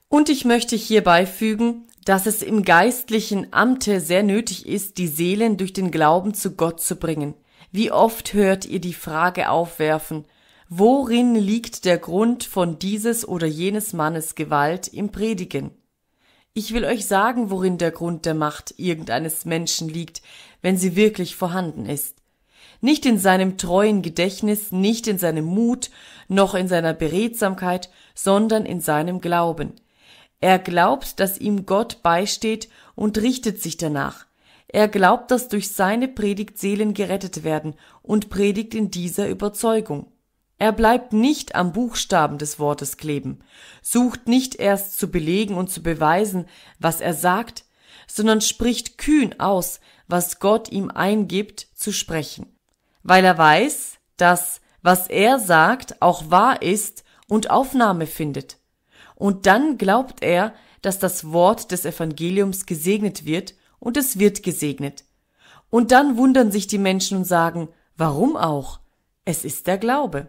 [0.09, 5.57] Und ich möchte hierbei fügen, dass es im geistlichen Amte sehr nötig ist, die Seelen
[5.57, 7.33] durch den Glauben zu Gott zu bringen.
[7.71, 10.25] Wie oft hört ihr die Frage aufwerfen,
[10.69, 15.71] worin liegt der Grund von dieses oder jenes Mannes Gewalt im Predigen?
[16.53, 20.21] Ich will euch sagen, worin der Grund der Macht irgendeines Menschen liegt,
[20.63, 22.17] wenn sie wirklich vorhanden ist.
[22.81, 25.91] Nicht in seinem treuen Gedächtnis, nicht in seinem Mut,
[26.27, 29.73] noch in seiner Beredsamkeit, sondern in seinem Glauben.
[30.39, 34.25] Er glaubt, dass ihm Gott beisteht und richtet sich danach.
[34.67, 40.07] Er glaubt, dass durch seine Predigt Seelen gerettet werden und predigt in dieser Überzeugung.
[40.57, 43.39] Er bleibt nicht am Buchstaben des Wortes kleben,
[43.81, 46.45] sucht nicht erst zu belegen und zu beweisen,
[46.79, 47.65] was er sagt,
[48.07, 49.79] sondern spricht kühn aus,
[50.13, 52.55] was Gott ihm eingibt zu sprechen,
[53.01, 58.59] weil er weiß, dass was er sagt auch wahr ist und Aufnahme findet.
[59.15, 65.03] Und dann glaubt er, dass das Wort des Evangeliums gesegnet wird und es wird gesegnet.
[65.71, 68.81] Und dann wundern sich die Menschen und sagen, warum auch?
[69.25, 70.27] Es ist der Glaube.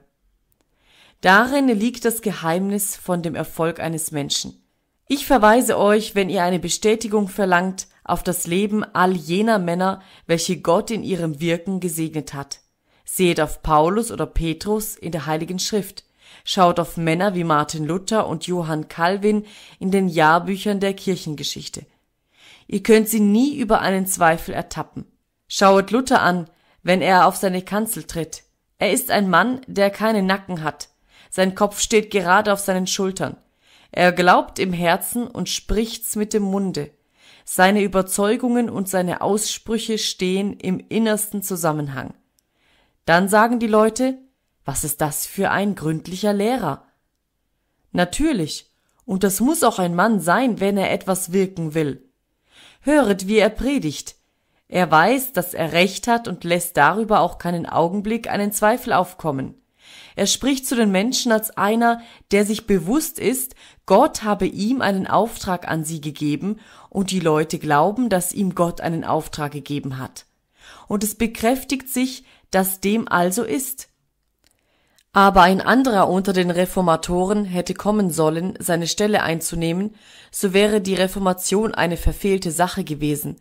[1.20, 4.66] Darin liegt das Geheimnis von dem Erfolg eines Menschen.
[5.08, 10.60] Ich verweise euch, wenn ihr eine Bestätigung verlangt, auf das Leben all jener Männer, welche
[10.60, 12.60] Gott in ihrem Wirken gesegnet hat.
[13.04, 16.04] Seht auf Paulus oder Petrus in der Heiligen Schrift.
[16.44, 19.44] Schaut auf Männer wie Martin Luther und Johann Calvin
[19.78, 21.86] in den Jahrbüchern der Kirchengeschichte.
[22.66, 25.06] Ihr könnt sie nie über einen Zweifel ertappen.
[25.48, 26.48] Schauet Luther an,
[26.82, 28.42] wenn er auf seine Kanzel tritt.
[28.78, 30.88] Er ist ein Mann, der keinen Nacken hat.
[31.30, 33.36] Sein Kopf steht gerade auf seinen Schultern.
[33.90, 36.90] Er glaubt im Herzen und spricht's mit dem Munde.
[37.44, 42.14] Seine Überzeugungen und seine Aussprüche stehen im innersten Zusammenhang.
[43.04, 44.18] Dann sagen die Leute,
[44.64, 46.86] was ist das für ein gründlicher Lehrer?
[47.92, 48.72] Natürlich,
[49.04, 52.08] und das muss auch ein Mann sein, wenn er etwas wirken will.
[52.80, 54.16] Höret, wie er predigt.
[54.68, 59.54] Er weiß, dass er Recht hat und lässt darüber auch keinen Augenblick einen Zweifel aufkommen.
[60.16, 63.54] Er spricht zu den Menschen als einer, der sich bewusst ist,
[63.86, 68.80] Gott habe ihm einen Auftrag an sie gegeben und die Leute glauben, dass ihm Gott
[68.80, 70.24] einen Auftrag gegeben hat.
[70.88, 73.88] Und es bekräftigt sich, dass dem also ist.
[75.12, 79.94] Aber ein anderer unter den Reformatoren hätte kommen sollen, seine Stelle einzunehmen,
[80.32, 83.36] so wäre die Reformation eine verfehlte Sache gewesen,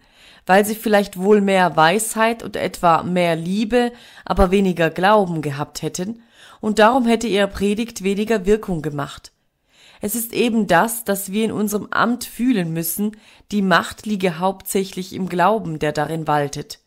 [0.45, 3.91] weil sie vielleicht wohl mehr Weisheit und etwa mehr Liebe,
[4.23, 6.21] aber weniger Glauben gehabt hätten,
[6.59, 9.32] und darum hätte ihre Predigt weniger Wirkung gemacht.
[10.03, 13.15] Es ist eben das, dass wir in unserem Amt fühlen müssen,
[13.53, 16.79] die Macht liege hauptsächlich im Glauben, der darin waltet.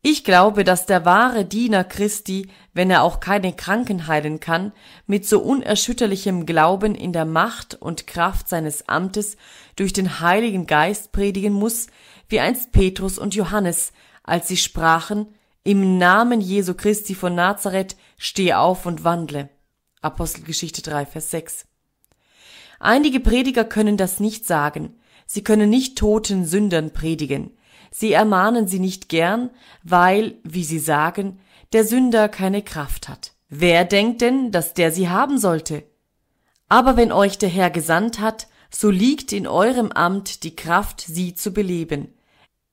[0.00, 4.72] Ich glaube, dass der wahre Diener Christi, wenn er auch keine Kranken heilen kann,
[5.06, 9.36] mit so unerschütterlichem Glauben in der Macht und Kraft seines Amtes
[9.76, 11.88] durch den Heiligen Geist predigen muss,
[12.30, 15.26] wie einst Petrus und Johannes, als sie sprachen,
[15.62, 19.50] im Namen Jesu Christi von Nazareth steh auf und wandle.
[20.00, 21.66] Apostelgeschichte 3, Vers 6.
[22.80, 24.96] Einige Prediger können das nicht sagen.
[25.26, 27.50] Sie können nicht toten Sündern predigen.
[27.92, 29.50] Sie ermahnen sie nicht gern,
[29.82, 31.38] weil, wie sie sagen,
[31.72, 33.32] der Sünder keine Kraft hat.
[33.48, 35.84] Wer denkt denn, dass der sie haben sollte?
[36.68, 41.34] Aber wenn euch der Herr gesandt hat, so liegt in eurem Amt die Kraft, sie
[41.34, 42.14] zu beleben.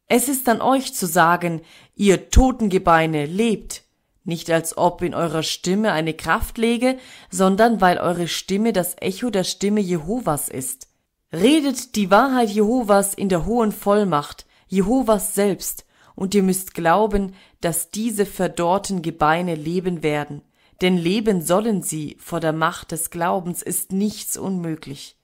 [0.07, 1.61] Es ist an euch zu sagen,
[1.95, 3.83] ihr Totengebeine, lebt,
[4.27, 6.97] nicht als ob in eurer Stimme eine Kraft läge,
[7.29, 10.87] sondern weil eure Stimme das Echo der Stimme Jehovas ist.
[11.33, 15.85] Redet die Wahrheit Jehovas in der hohen Vollmacht, Jehovas selbst,
[16.15, 20.41] und ihr müsst glauben, dass diese verdorrten Gebeine leben werden,
[20.81, 25.17] denn leben sollen sie, vor der Macht des Glaubens ist nichts unmöglich.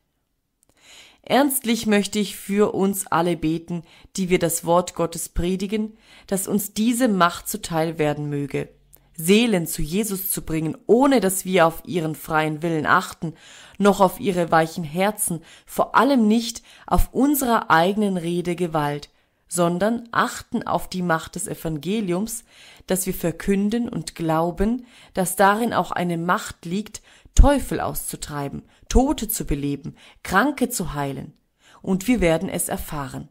[1.26, 3.84] Ernstlich möchte ich für uns alle beten,
[4.18, 8.70] die wir das Wort Gottes predigen, dass uns diese Macht zuteil werden möge,
[9.16, 13.34] Seelen zu Jesus zu bringen, ohne dass wir auf ihren freien Willen achten,
[13.78, 19.10] noch auf ihre weichen Herzen, vor allem nicht auf unserer eigenen Rede Gewalt,
[19.48, 22.44] sondern achten auf die Macht des Evangeliums,
[22.88, 27.02] dass wir verkünden und glauben, dass darin auch eine Macht liegt,
[27.36, 31.34] Teufel auszutreiben, Tote zu beleben, Kranke zu heilen.
[31.82, 33.30] Und wir werden es erfahren.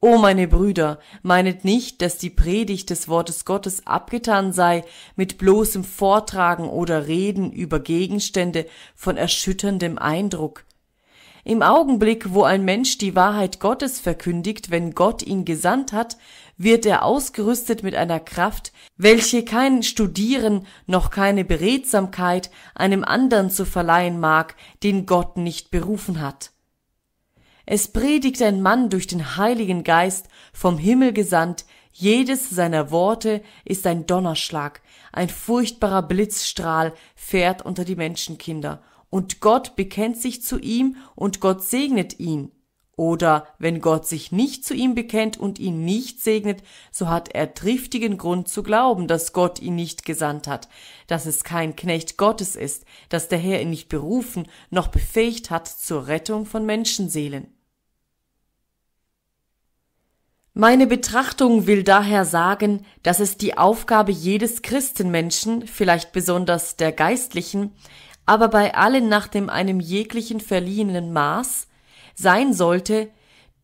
[0.00, 4.84] O meine Brüder, meinet nicht, dass die Predigt des Wortes Gottes abgetan sei
[5.14, 10.64] mit bloßem Vortragen oder Reden über Gegenstände von erschütterndem Eindruck,
[11.44, 16.18] im Augenblick, wo ein Mensch die Wahrheit Gottes verkündigt, wenn Gott ihn gesandt hat,
[16.58, 23.64] wird er ausgerüstet mit einer Kraft, welche kein Studieren noch keine Beredsamkeit einem andern zu
[23.64, 26.52] verleihen mag, den Gott nicht berufen hat.
[27.72, 33.86] Es predigt ein Mann durch den Heiligen Geist vom Himmel gesandt, jedes seiner Worte ist
[33.86, 34.80] ein Donnerschlag,
[35.12, 41.62] ein furchtbarer Blitzstrahl fährt unter die Menschenkinder, und Gott bekennt sich zu ihm und Gott
[41.62, 42.50] segnet ihn.
[42.96, 47.54] Oder wenn Gott sich nicht zu ihm bekennt und ihn nicht segnet, so hat er
[47.54, 50.68] triftigen Grund zu glauben, dass Gott ihn nicht gesandt hat,
[51.06, 55.68] dass es kein Knecht Gottes ist, dass der Herr ihn nicht berufen noch befähigt hat
[55.68, 57.54] zur Rettung von Menschenseelen.
[60.60, 67.72] Meine Betrachtung will daher sagen, dass es die Aufgabe jedes Christenmenschen, vielleicht besonders der Geistlichen,
[68.26, 71.66] aber bei allen nach dem einem jeglichen verliehenen Maß
[72.14, 73.08] sein sollte,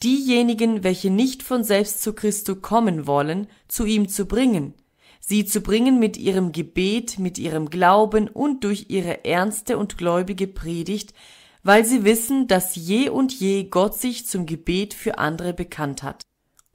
[0.03, 4.73] diejenigen, welche nicht von selbst zu Christo kommen wollen, zu ihm zu bringen,
[5.21, 10.47] sie zu bringen mit ihrem Gebet, mit ihrem Glauben und durch ihre ernste und gläubige
[10.47, 11.13] Predigt,
[11.63, 16.23] weil sie wissen, dass je und je Gott sich zum Gebet für andere bekannt hat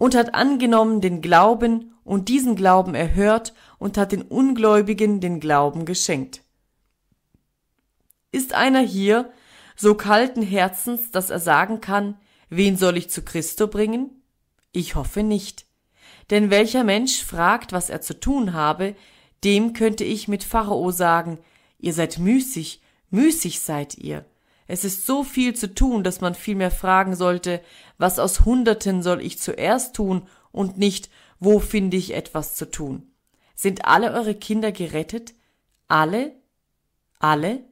[0.01, 5.85] und hat angenommen den Glauben und diesen Glauben erhört und hat den Ungläubigen den Glauben
[5.85, 6.41] geschenkt.
[8.31, 9.31] Ist einer hier,
[9.75, 12.17] so kalten Herzens, dass er sagen kann,
[12.49, 14.23] wen soll ich zu Christo bringen?
[14.71, 15.67] Ich hoffe nicht.
[16.31, 18.95] Denn welcher Mensch fragt, was er zu tun habe,
[19.43, 21.37] dem könnte ich mit Pharao sagen,
[21.77, 24.25] ihr seid müßig, müßig seid ihr.
[24.67, 27.61] Es ist so viel zu tun, dass man vielmehr fragen sollte,
[27.97, 33.11] was aus Hunderten soll ich zuerst tun und nicht, wo finde ich etwas zu tun.
[33.55, 35.33] Sind alle eure Kinder gerettet?
[35.87, 36.35] Alle?
[37.19, 37.65] Alle?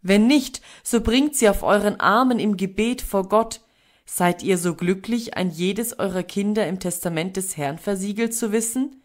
[0.00, 3.60] Wenn nicht, so bringt sie auf euren Armen im Gebet vor Gott.
[4.04, 9.02] Seid ihr so glücklich, ein jedes eurer Kinder im Testament des Herrn versiegelt zu wissen?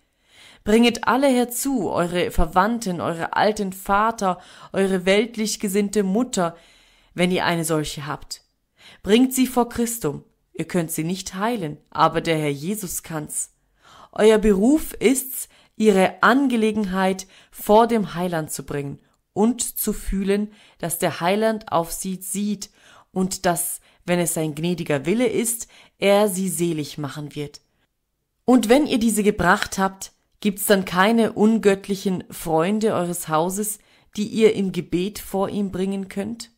[0.63, 4.39] Bringet alle herzu, eure Verwandten, eure alten Vater,
[4.73, 6.57] eure weltlich gesinnte Mutter,
[7.17, 8.43] wenn ihr eine solche habt.
[9.01, 10.23] Bringt sie vor Christum.
[10.53, 13.53] Ihr könnt sie nicht heilen, aber der Herr Jesus kann's.
[14.11, 18.99] Euer Beruf ist's, ihre Angelegenheit vor dem Heiland zu bringen
[19.33, 22.69] und zu fühlen, dass der Heiland auf sie sieht
[23.11, 27.61] und dass, wenn es sein gnädiger Wille ist, er sie selig machen wird.
[28.45, 33.79] Und wenn ihr diese gebracht habt, gibt's dann keine ungöttlichen Freunde eures Hauses,
[34.15, 36.51] die ihr im Gebet vor ihm bringen könnt?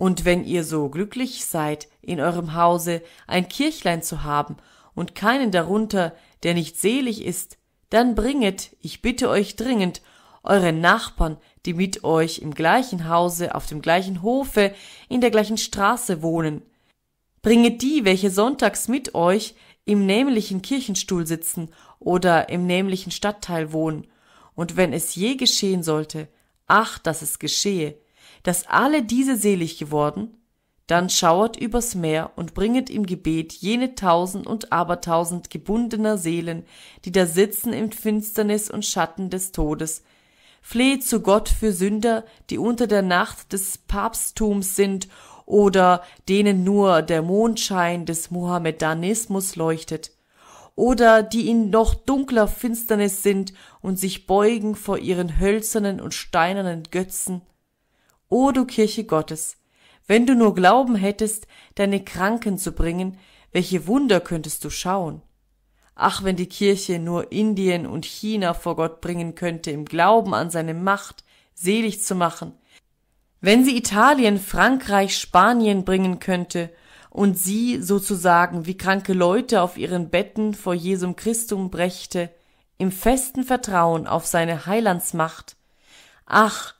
[0.00, 4.56] Und wenn ihr so glücklich seid, in eurem Hause ein Kirchlein zu haben
[4.94, 7.58] und keinen darunter, der nicht selig ist,
[7.90, 10.00] dann bringet, ich bitte euch dringend,
[10.42, 11.36] eure Nachbarn,
[11.66, 14.74] die mit euch im gleichen Hause, auf dem gleichen Hofe,
[15.10, 16.62] in der gleichen Straße wohnen.
[17.42, 24.06] Bringet die, welche sonntags mit euch im nämlichen Kirchenstuhl sitzen oder im nämlichen Stadtteil wohnen.
[24.54, 26.26] Und wenn es je geschehen sollte,
[26.66, 27.98] ach, dass es geschehe,
[28.42, 30.36] dass alle diese selig geworden,
[30.86, 36.64] dann schauert übers Meer und bringet im Gebet jene tausend und abertausend gebundener Seelen,
[37.04, 40.02] die da sitzen im Finsternis und Schatten des Todes.
[40.62, 45.08] Fleht zu Gott für Sünder, die unter der Nacht des Papsttums sind
[45.46, 50.12] oder denen nur der Mondschein des Mohammedanismus leuchtet,
[50.76, 56.84] oder die in noch dunkler Finsternis sind und sich beugen vor ihren hölzernen und steinernen
[56.90, 57.42] Götzen.
[58.32, 59.56] O du Kirche Gottes,
[60.06, 63.18] wenn du nur Glauben hättest, deine Kranken zu bringen,
[63.50, 65.20] welche Wunder könntest du schauen?
[65.96, 70.48] Ach, wenn die Kirche nur Indien und China vor Gott bringen könnte, im Glauben an
[70.48, 72.54] seine Macht selig zu machen.
[73.40, 76.70] Wenn sie Italien, Frankreich, Spanien bringen könnte
[77.10, 82.30] und sie sozusagen wie kranke Leute auf ihren Betten vor Jesum Christum brächte,
[82.78, 85.56] im festen Vertrauen auf seine Heilandsmacht.
[86.26, 86.76] Ach,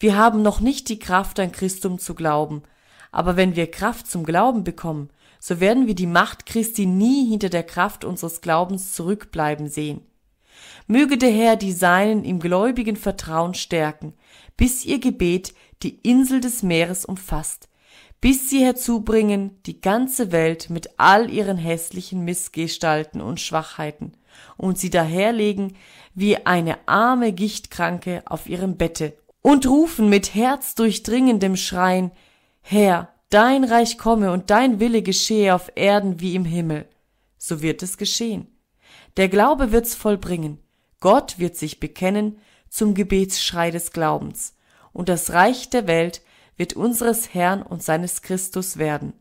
[0.00, 2.62] wir haben noch nicht die Kraft an Christum zu glauben,
[3.10, 7.48] aber wenn wir Kraft zum Glauben bekommen, so werden wir die Macht Christi nie hinter
[7.48, 10.02] der Kraft unseres Glaubens zurückbleiben sehen.
[10.86, 14.14] Möge der Herr die Seinen im gläubigen Vertrauen stärken,
[14.56, 17.68] bis ihr Gebet die Insel des Meeres umfasst,
[18.20, 24.12] bis sie herzubringen die ganze Welt mit all ihren hässlichen Missgestalten und Schwachheiten
[24.56, 25.76] und sie daherlegen
[26.14, 29.14] wie eine arme Gichtkranke auf ihrem Bette
[29.48, 32.10] und rufen mit herzdurchdringendem Schreien,
[32.60, 36.86] Herr, dein Reich komme und dein Wille geschehe auf Erden wie im Himmel.
[37.38, 38.46] So wird es geschehen.
[39.16, 40.58] Der Glaube wird's vollbringen.
[41.00, 44.54] Gott wird sich bekennen zum Gebetsschrei des Glaubens.
[44.92, 46.20] Und das Reich der Welt
[46.58, 49.14] wird unseres Herrn und seines Christus werden.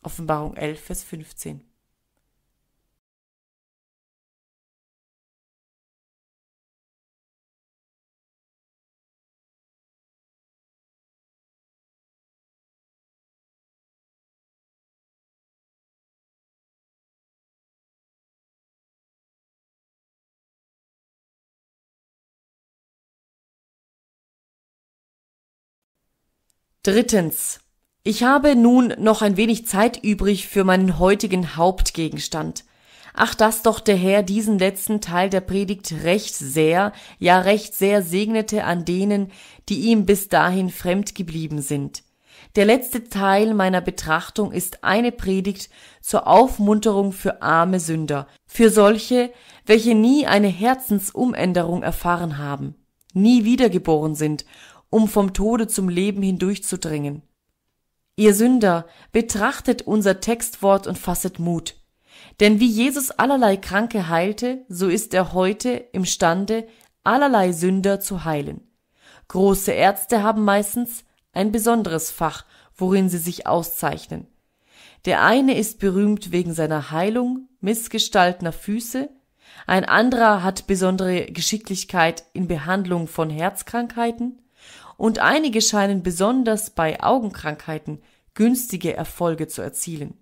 [0.00, 1.65] Offenbarung 11, Vers 15.
[26.86, 27.58] Drittens.
[28.04, 32.64] Ich habe nun noch ein wenig Zeit übrig für meinen heutigen Hauptgegenstand.
[33.12, 38.02] Ach, dass doch der Herr diesen letzten Teil der Predigt recht sehr, ja recht sehr
[38.02, 39.32] segnete an denen,
[39.68, 42.04] die ihm bis dahin fremd geblieben sind.
[42.54, 45.70] Der letzte Teil meiner Betrachtung ist eine Predigt
[46.00, 49.32] zur Aufmunterung für arme Sünder, für solche,
[49.64, 52.76] welche nie eine Herzensumänderung erfahren haben,
[53.12, 54.44] nie wiedergeboren sind
[54.96, 57.20] um vom Tode zum Leben hindurchzudringen.
[58.16, 61.74] Ihr Sünder, betrachtet unser Textwort und fasset Mut.
[62.40, 66.66] Denn wie Jesus allerlei Kranke heilte, so ist er heute imstande,
[67.04, 68.62] allerlei Sünder zu heilen.
[69.28, 71.04] Große Ärzte haben meistens
[71.34, 74.26] ein besonderes Fach, worin sie sich auszeichnen.
[75.04, 79.10] Der eine ist berühmt wegen seiner Heilung missgestaltener Füße,
[79.66, 84.40] ein anderer hat besondere Geschicklichkeit in Behandlung von Herzkrankheiten,
[84.96, 88.02] und einige scheinen besonders bei Augenkrankheiten
[88.34, 90.14] günstige Erfolge zu erzielen.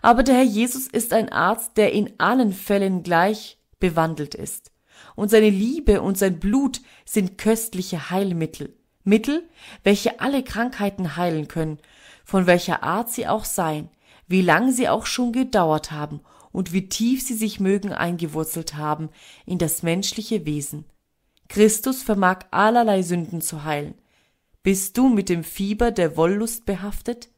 [0.00, 4.70] Aber der Herr Jesus ist ein Arzt, der in allen Fällen gleich bewandelt ist.
[5.14, 8.74] Und seine Liebe und sein Blut sind köstliche Heilmittel.
[9.04, 9.48] Mittel,
[9.82, 11.78] welche alle Krankheiten heilen können,
[12.24, 13.88] von welcher Art sie auch seien,
[14.28, 16.20] wie lang sie auch schon gedauert haben
[16.52, 19.10] und wie tief sie sich mögen eingewurzelt haben
[19.44, 20.84] in das menschliche Wesen.
[21.52, 23.94] Christus vermag allerlei Sünden zu heilen.
[24.62, 27.28] Bist du mit dem Fieber der Wollust behaftet?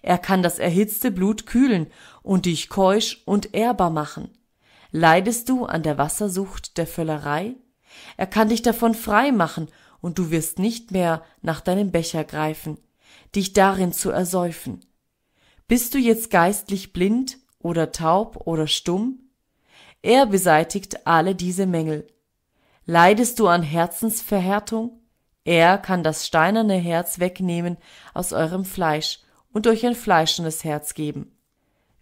[0.00, 1.88] Er kann das erhitzte Blut kühlen
[2.22, 4.30] und dich keusch und ehrbar machen.
[4.90, 7.54] Leidest du an der Wassersucht der Völlerei?
[8.16, 9.68] Er kann dich davon frei machen
[10.00, 12.78] und du wirst nicht mehr nach deinem Becher greifen,
[13.34, 14.80] dich darin zu ersäufen.
[15.68, 19.18] Bist du jetzt geistlich blind oder taub oder stumm?
[20.00, 22.06] Er beseitigt alle diese Mängel.
[22.86, 24.98] Leidest du an Herzensverhärtung?
[25.44, 27.76] Er kann das steinerne Herz wegnehmen
[28.12, 29.20] aus eurem Fleisch
[29.52, 31.36] und euch ein fleischendes Herz geben.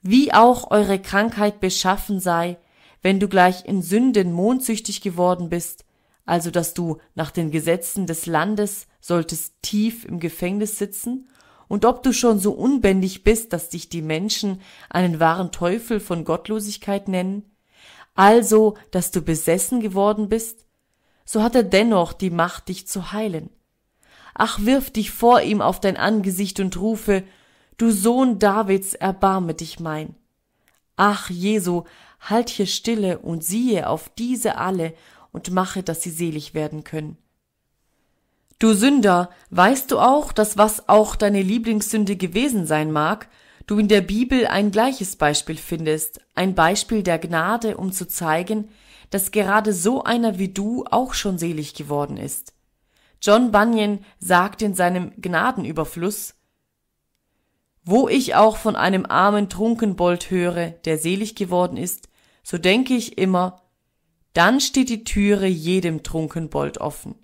[0.01, 2.57] Wie auch eure Krankheit beschaffen sei,
[3.03, 5.85] wenn du gleich in Sünden mondsüchtig geworden bist,
[6.24, 11.28] also dass du nach den Gesetzen des Landes solltest tief im Gefängnis sitzen,
[11.68, 16.24] und ob du schon so unbändig bist, dass dich die Menschen einen wahren Teufel von
[16.24, 17.55] Gottlosigkeit nennen,
[18.16, 20.66] also dass du besessen geworden bist,
[21.33, 23.51] so hat er dennoch die Macht, dich zu heilen.
[24.35, 27.22] Ach, wirf dich vor ihm auf dein Angesicht und rufe,
[27.78, 30.16] du Sohn Davids, erbarme dich mein.
[30.97, 31.85] Ach, Jesu,
[32.18, 34.93] halt hier stille und siehe auf diese alle
[35.31, 37.16] und mache, dass sie selig werden können.
[38.59, 43.28] Du Sünder, weißt du auch, dass was auch deine Lieblingssünde gewesen sein mag,
[43.68, 48.68] du in der Bibel ein gleiches Beispiel findest, ein Beispiel der Gnade, um zu zeigen,
[49.11, 52.55] dass gerade so einer wie du auch schon selig geworden ist.
[53.21, 56.35] John Bunyan sagt in seinem Gnadenüberfluss,
[57.85, 62.09] wo ich auch von einem armen Trunkenbold höre, der selig geworden ist,
[62.43, 63.63] so denke ich immer,
[64.33, 67.15] dann steht die Türe jedem Trunkenbold offen.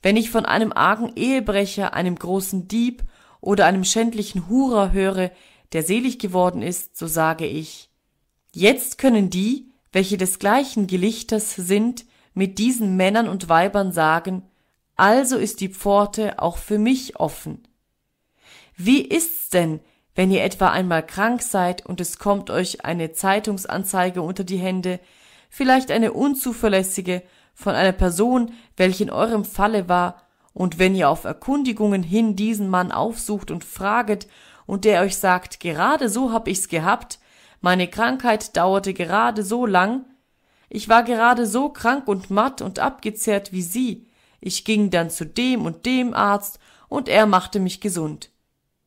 [0.00, 3.02] Wenn ich von einem argen Ehebrecher, einem großen Dieb
[3.40, 5.30] oder einem schändlichen Hurer höre,
[5.72, 7.90] der selig geworden ist, so sage ich,
[8.54, 14.42] jetzt können die, welche desgleichen Gelichters sind, mit diesen Männern und Weibern sagen,
[14.96, 17.62] also ist die Pforte auch für mich offen.
[18.76, 19.78] Wie ist's denn,
[20.16, 24.98] wenn ihr etwa einmal krank seid und es kommt euch eine Zeitungsanzeige unter die Hände,
[25.48, 27.22] vielleicht eine unzuverlässige
[27.54, 30.22] von einer Person, welche in eurem Falle war,
[30.52, 34.26] und wenn ihr auf Erkundigungen hin diesen Mann aufsucht und fraget,
[34.66, 37.18] und der euch sagt, gerade so hab ich's gehabt,
[37.64, 40.04] meine Krankheit dauerte gerade so lang,
[40.68, 44.06] ich war gerade so krank und matt und abgezehrt wie Sie,
[44.38, 46.58] ich ging dann zu dem und dem Arzt,
[46.90, 48.30] und er machte mich gesund.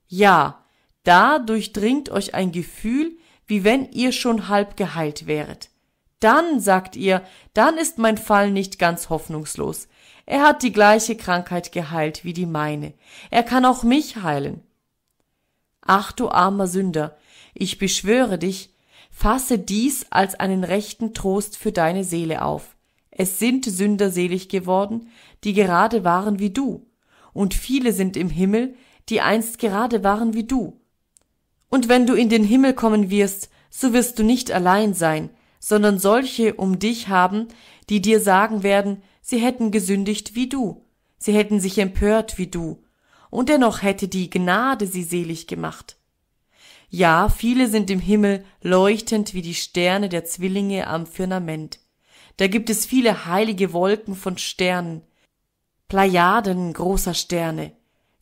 [0.07, 0.63] Ja,
[1.01, 3.17] da durchdringt euch ein Gefühl,
[3.47, 5.71] wie wenn ihr schon halb geheilt wäret.
[6.19, 7.23] Dann, sagt ihr,
[7.55, 9.87] dann ist mein Fall nicht ganz hoffnungslos.
[10.27, 12.93] Er hat die gleiche Krankheit geheilt wie die meine.
[13.31, 14.61] Er kann auch mich heilen.
[15.81, 17.17] Ach du armer Sünder,
[17.59, 18.73] ich beschwöre dich,
[19.09, 22.75] fasse dies als einen rechten Trost für deine Seele auf.
[23.09, 25.09] Es sind Sünder selig geworden,
[25.43, 26.85] die gerade waren wie du,
[27.33, 28.75] und viele sind im Himmel,
[29.09, 30.79] die einst gerade waren wie du.
[31.69, 35.29] Und wenn du in den Himmel kommen wirst, so wirst du nicht allein sein,
[35.59, 37.47] sondern solche um dich haben,
[37.89, 40.85] die dir sagen werden, sie hätten gesündigt wie du,
[41.17, 42.83] sie hätten sich empört wie du,
[43.29, 45.97] und dennoch hätte die Gnade sie selig gemacht.
[46.89, 51.79] Ja, viele sind im Himmel leuchtend wie die Sterne der Zwillinge am Firmament.
[52.37, 55.01] Da gibt es viele heilige Wolken von Sternen,
[55.89, 57.73] Plejaden großer Sterne,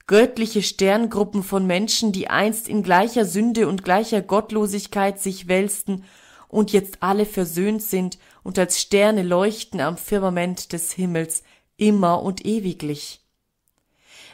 [0.07, 6.03] göttliche Sterngruppen von Menschen, die einst in gleicher Sünde und gleicher Gottlosigkeit sich wälzten
[6.47, 11.43] und jetzt alle versöhnt sind und als Sterne leuchten am Firmament des Himmels
[11.78, 13.22] immer und ewiglich.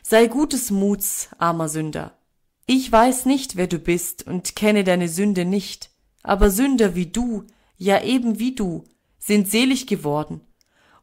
[0.04, 2.18] Sei gutes Muts, armer Sünder.
[2.66, 5.90] Ich weiß nicht, wer du bist und kenne deine Sünde nicht,
[6.24, 7.46] aber Sünder wie du,
[7.78, 8.84] ja eben wie du,
[9.18, 10.42] sind selig geworden.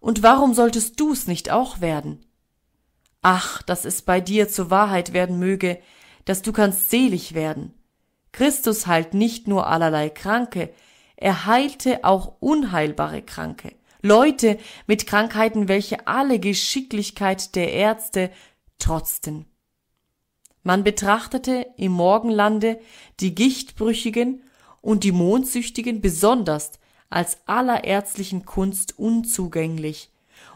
[0.01, 2.25] Und warum solltest du's nicht auch werden?
[3.23, 5.81] Ach, dass es bei dir zur Wahrheit werden möge,
[6.25, 7.75] dass du kannst selig werden.
[8.33, 10.73] Christus heilt nicht nur allerlei Kranke,
[11.17, 18.31] er heilte auch unheilbare Kranke, Leute mit Krankheiten, welche alle Geschicklichkeit der Ärzte
[18.79, 19.48] trotzten.
[20.69, 22.79] Man betrachtete im Morgenlande
[23.21, 24.43] die Gichtbrüchigen
[24.83, 26.73] und die Mondsüchtigen besonders
[27.09, 30.11] als aller ärztlichen Kunst unzugänglich,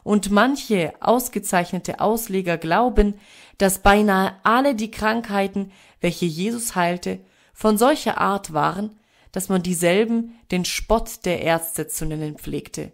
[0.05, 3.15] und manche ausgezeichnete Ausleger glauben,
[3.57, 7.21] dass beinahe alle die Krankheiten, welche Jesus heilte,
[7.55, 8.95] von solcher Art waren,
[9.33, 12.93] dass man dieselben den Spott der Ärzte zu nennen pflegte,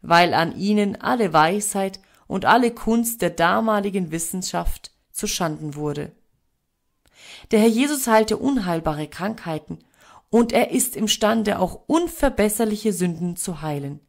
[0.00, 1.98] weil an ihnen alle Weisheit
[2.28, 6.12] und alle Kunst der damaligen Wissenschaft zu Schanden wurde.
[7.50, 9.78] Der Herr Jesus heilte unheilbare Krankheiten
[10.30, 14.00] und er ist imstande, auch unverbesserliche Sünden zu heilen.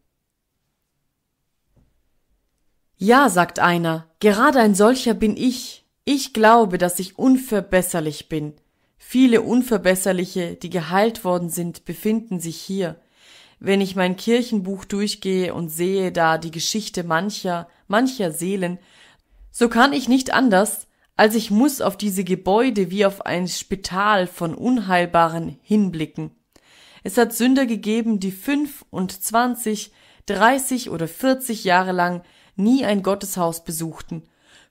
[2.96, 5.86] Ja, sagt einer, gerade ein solcher bin ich.
[6.06, 8.54] Ich glaube, dass ich unverbesserlich bin.
[8.98, 13.02] Viele Unverbesserliche, die geheilt worden sind, befinden sich hier.
[13.60, 18.80] Wenn ich mein Kirchenbuch durchgehe und sehe da die Geschichte mancher, mancher Seelen,
[19.52, 24.28] so kann ich nicht anders, als ich muss auf diese Gebäude wie auf ein Spital
[24.28, 26.32] von Unheilbaren hinblicken.
[27.04, 29.92] Es hat Sünder gegeben, die fünf und zwanzig,
[30.26, 32.24] dreißig oder vierzig Jahre lang
[32.56, 34.24] nie ein Gotteshaus besuchten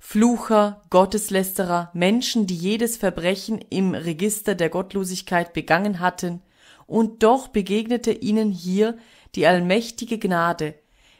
[0.05, 6.43] Flucher, Gotteslästerer, Menschen, die jedes Verbrechen im Register der Gottlosigkeit begangen hatten,
[6.89, 8.99] und doch begegnete ihnen hier
[9.37, 10.75] die allmächtige Gnade.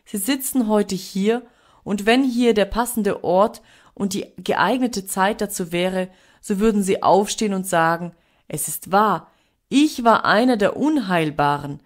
[0.05, 1.47] Sie sitzen heute hier,
[1.85, 3.63] und wenn hier der passende Ort
[3.95, 6.09] und die geeignete Zeit dazu wäre,
[6.41, 8.13] so würden sie aufstehen und sagen,
[8.49, 9.31] es ist wahr,
[9.69, 11.81] ich war einer der Unheilbaren,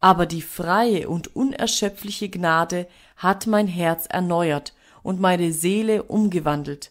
[0.00, 6.90] aber die freie und unerschöpfliche Gnade hat mein Herz erneuert und meine Seele umgewandelt.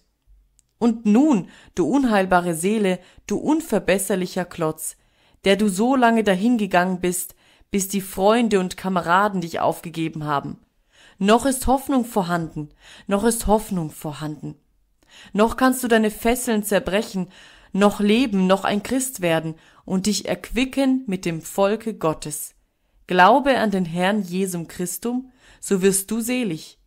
[0.79, 4.95] Und nun, du unheilbare Seele, du unverbesserlicher Klotz,
[5.43, 7.35] der du so lange dahingegangen bist,
[7.69, 10.57] bis die Freunde und Kameraden dich aufgegeben haben.
[11.23, 12.69] Noch ist Hoffnung vorhanden,
[13.05, 14.55] noch ist Hoffnung vorhanden.
[15.33, 17.27] Noch kannst du deine Fesseln zerbrechen,
[17.73, 19.53] noch leben, noch ein Christ werden
[19.85, 22.55] und dich erquicken mit dem Volke Gottes.
[23.05, 26.79] Glaube an den Herrn Jesum Christum, so wirst du selig.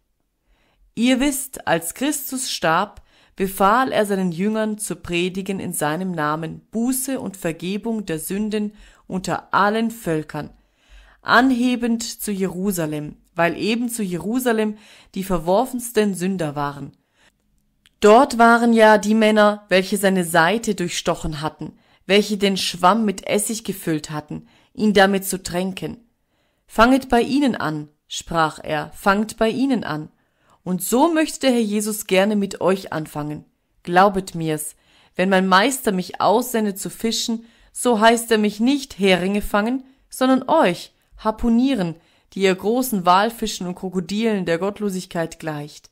[0.96, 3.02] Ihr wisst, als Christus starb,
[3.36, 8.72] befahl er seinen Jüngern zu predigen in seinem Namen Buße und Vergebung der Sünden
[9.06, 10.50] unter allen Völkern,
[11.22, 14.76] anhebend zu Jerusalem, weil eben zu Jerusalem
[15.14, 16.92] die verworfensten Sünder waren.
[18.00, 21.72] Dort waren ja die Männer, welche seine Seite durchstochen hatten,
[22.06, 25.98] welche den Schwamm mit Essig gefüllt hatten, ihn damit zu tränken.
[26.66, 30.10] Fanget bei ihnen an, sprach er, fangt bei ihnen an.
[30.64, 33.44] Und so möchte der Herr Jesus gerne mit euch anfangen.
[33.82, 34.76] Glaubet mir's,
[35.14, 40.48] wenn mein Meister mich aussendet zu fischen, so heißt er mich nicht Heringe fangen, sondern
[40.48, 41.96] euch harpunieren,
[42.34, 45.90] die ihr großen Walfischen und Krokodilen der Gottlosigkeit gleicht.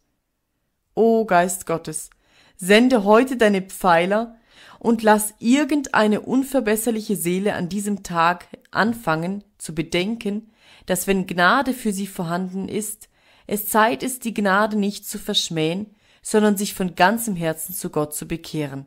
[0.95, 2.11] O Geist Gottes,
[2.57, 4.37] sende heute deine Pfeiler
[4.79, 10.51] und lass irgendeine unverbesserliche Seele an diesem Tag anfangen zu bedenken,
[10.87, 13.09] dass wenn Gnade für sie vorhanden ist,
[13.47, 18.15] es Zeit ist, die Gnade nicht zu verschmähen, sondern sich von ganzem Herzen zu Gott
[18.15, 18.87] zu bekehren.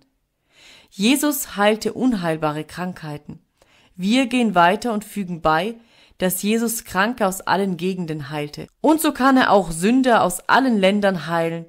[0.89, 3.39] Jesus heilte unheilbare Krankheiten.
[3.95, 5.75] Wir gehen weiter und fügen bei,
[6.17, 8.67] dass Jesus Kranke aus allen Gegenden heilte.
[8.81, 11.65] Und so kann er auch Sünder aus allen Ländern heilen.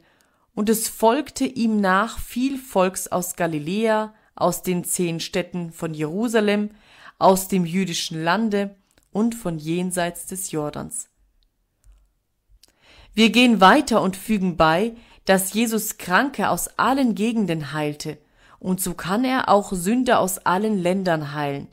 [0.55, 6.71] Und es folgte ihm nach viel Volks aus Galiläa, aus den zehn Städten von Jerusalem,
[7.19, 8.75] aus dem jüdischen Lande
[9.13, 11.09] und von jenseits des Jordans.
[13.15, 14.95] Wir gehen weiter und fügen bei,
[15.25, 18.19] dass Jesus Kranke aus allen Gegenden heilte,
[18.59, 21.69] und so kann er auch Sünder aus allen Ländern heilen.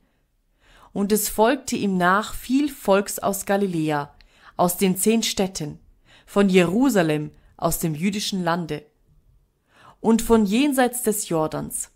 [0.94, 4.14] Und es folgte ihm nach viel Volks aus Galiläa,
[4.56, 5.80] aus den zehn Städten,
[6.26, 8.86] von Jerusalem, aus dem jüdischen Lande
[10.00, 11.90] und von jenseits des Jordans.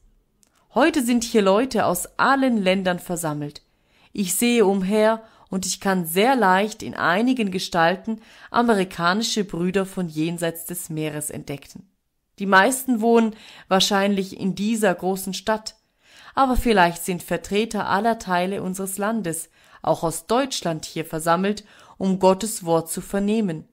[0.73, 3.61] Heute sind hier Leute aus allen Ländern versammelt.
[4.13, 10.65] Ich sehe umher und ich kann sehr leicht in einigen Gestalten amerikanische Brüder von jenseits
[10.65, 11.89] des Meeres entdecken.
[12.39, 13.35] Die meisten wohnen
[13.67, 15.75] wahrscheinlich in dieser großen Stadt,
[16.37, 19.49] aber vielleicht sind Vertreter aller Teile unseres Landes,
[19.81, 21.65] auch aus Deutschland hier versammelt,
[21.97, 23.67] um Gottes Wort zu vernehmen.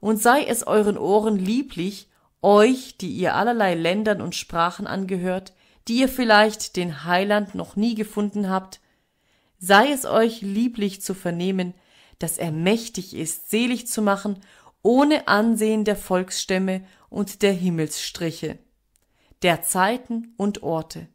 [0.00, 2.08] Und sei es euren Ohren lieblich,
[2.42, 5.52] euch, die ihr allerlei Ländern und Sprachen angehört,
[5.86, 8.80] die ihr vielleicht den Heiland noch nie gefunden habt,
[9.60, 11.74] sei es euch lieblich zu vernehmen,
[12.18, 14.40] dass er mächtig ist, selig zu machen,
[14.82, 18.58] ohne Ansehen der Volksstämme und der Himmelsstriche,
[19.42, 21.06] der Zeiten und Orte.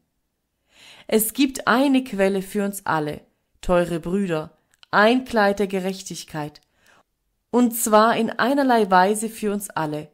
[1.12, 3.22] Es gibt eine Quelle für uns alle,
[3.62, 4.56] teure Brüder,
[4.92, 6.62] ein Kleid der Gerechtigkeit,
[7.50, 10.12] und zwar in einerlei Weise für uns alle.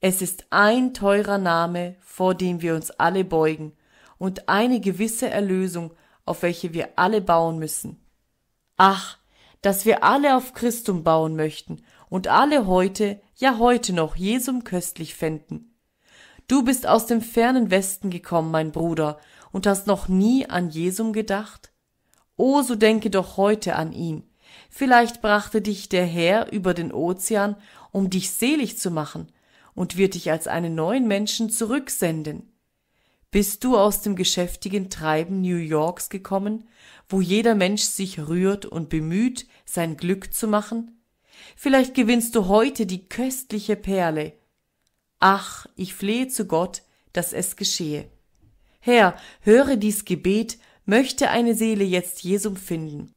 [0.00, 3.76] Es ist ein teurer Name, vor dem wir uns alle beugen,
[4.16, 5.92] und eine gewisse Erlösung
[6.24, 8.02] auf welche wir alle bauen müssen.
[8.78, 9.18] Ach,
[9.60, 15.14] dass wir alle auf Christum bauen möchten und alle heute, ja heute noch Jesum köstlich
[15.14, 15.76] fänden.
[16.48, 19.20] Du bist aus dem fernen Westen gekommen, mein Bruder,
[19.52, 21.72] und hast noch nie an Jesum gedacht?
[22.36, 24.24] O, so denke doch heute an ihn.
[24.68, 27.56] Vielleicht brachte dich der Herr über den Ozean,
[27.92, 29.30] um dich selig zu machen,
[29.74, 32.52] und wird dich als einen neuen Menschen zurücksenden.
[33.30, 36.68] Bist du aus dem geschäftigen Treiben New Yorks gekommen,
[37.08, 41.00] wo jeder Mensch sich rührt und bemüht, sein Glück zu machen?
[41.56, 44.32] Vielleicht gewinnst du heute die köstliche Perle.
[45.20, 46.82] Ach, ich flehe zu Gott,
[47.12, 48.10] dass es geschehe.
[48.82, 53.12] Herr, höre dies Gebet, möchte eine Seele jetzt Jesum finden.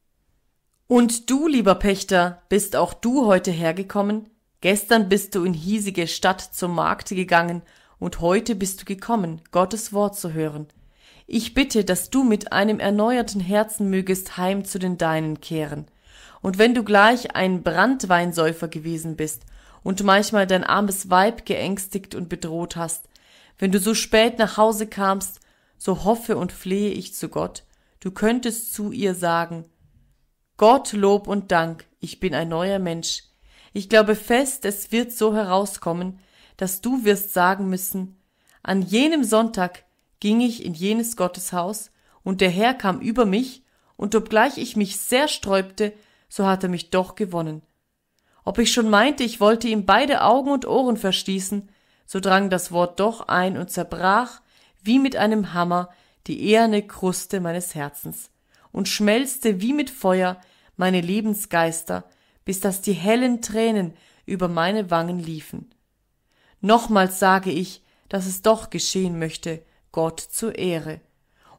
[0.86, 4.28] Und du, lieber Pächter, bist auch du heute hergekommen?
[4.60, 7.62] Gestern bist du in hiesige Stadt zum Markte gegangen
[7.98, 10.66] und heute bist du gekommen, Gottes Wort zu hören.
[11.26, 15.86] Ich bitte, dass du mit einem erneuerten Herzen mögest heim zu den Deinen kehren.
[16.42, 19.44] Und wenn du gleich ein Brandweinsäufer gewesen bist
[19.82, 23.08] und manchmal dein armes Weib geängstigt und bedroht hast,
[23.58, 25.40] wenn du so spät nach Hause kamst,
[25.76, 27.64] so hoffe und flehe ich zu Gott,
[28.00, 29.66] du könntest zu ihr sagen,
[30.56, 33.24] Gott Lob und Dank, ich bin ein neuer Mensch.
[33.72, 36.20] Ich glaube fest, es wird so herauskommen,
[36.56, 38.16] dass du wirst sagen müssen,
[38.62, 39.84] an jenem Sonntag
[40.20, 41.90] ging ich in jenes Gotteshaus,
[42.22, 43.62] und der Herr kam über mich,
[43.96, 45.92] und obgleich ich mich sehr sträubte,
[46.28, 47.62] so hat er mich doch gewonnen.
[48.44, 51.68] Ob ich schon meinte, ich wollte ihm beide Augen und Ohren verschließen,
[52.06, 54.40] so drang das Wort doch ein und zerbrach,
[54.84, 55.90] wie mit einem Hammer,
[56.26, 58.30] die eherne Kruste meines Herzens
[58.72, 60.40] und schmelzte wie mit Feuer
[60.76, 62.04] meine Lebensgeister,
[62.44, 63.94] bis dass die hellen Tränen
[64.26, 65.70] über meine Wangen liefen.
[66.60, 69.62] Nochmals sage ich, dass es doch geschehen möchte,
[69.92, 71.00] Gott zur Ehre.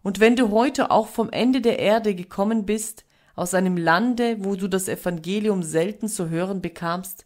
[0.04, 3.06] Und wenn du heute auch vom Ende der Erde gekommen bist,
[3.36, 7.26] aus einem Lande, wo du das Evangelium selten zu hören bekamst,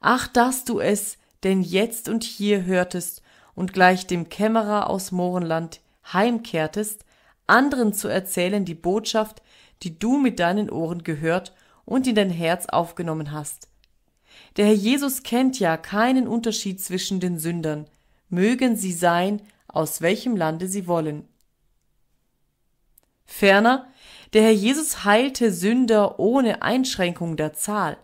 [0.00, 3.21] ach, dass du es denn jetzt und hier hörtest
[3.54, 5.80] und gleich dem Kämmerer aus Mohrenland
[6.12, 7.04] heimkehrtest,
[7.46, 9.42] anderen zu erzählen die Botschaft,
[9.82, 13.68] die du mit deinen Ohren gehört und in dein Herz aufgenommen hast.
[14.56, 17.86] Der Herr Jesus kennt ja keinen Unterschied zwischen den Sündern,
[18.28, 21.26] mögen sie sein, aus welchem Lande sie wollen.
[23.24, 23.88] Ferner,
[24.32, 27.96] der Herr Jesus heilte Sünder ohne Einschränkung der Zahl.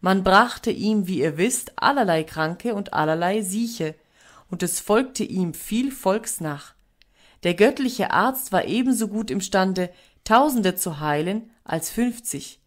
[0.00, 3.94] Man brachte ihm, wie ihr wisst, allerlei Kranke und allerlei Sieche,
[4.52, 6.74] und es folgte ihm viel Volks nach.
[7.42, 9.90] Der göttliche Arzt war ebenso gut imstande,
[10.24, 12.60] Tausende zu heilen als fünfzig.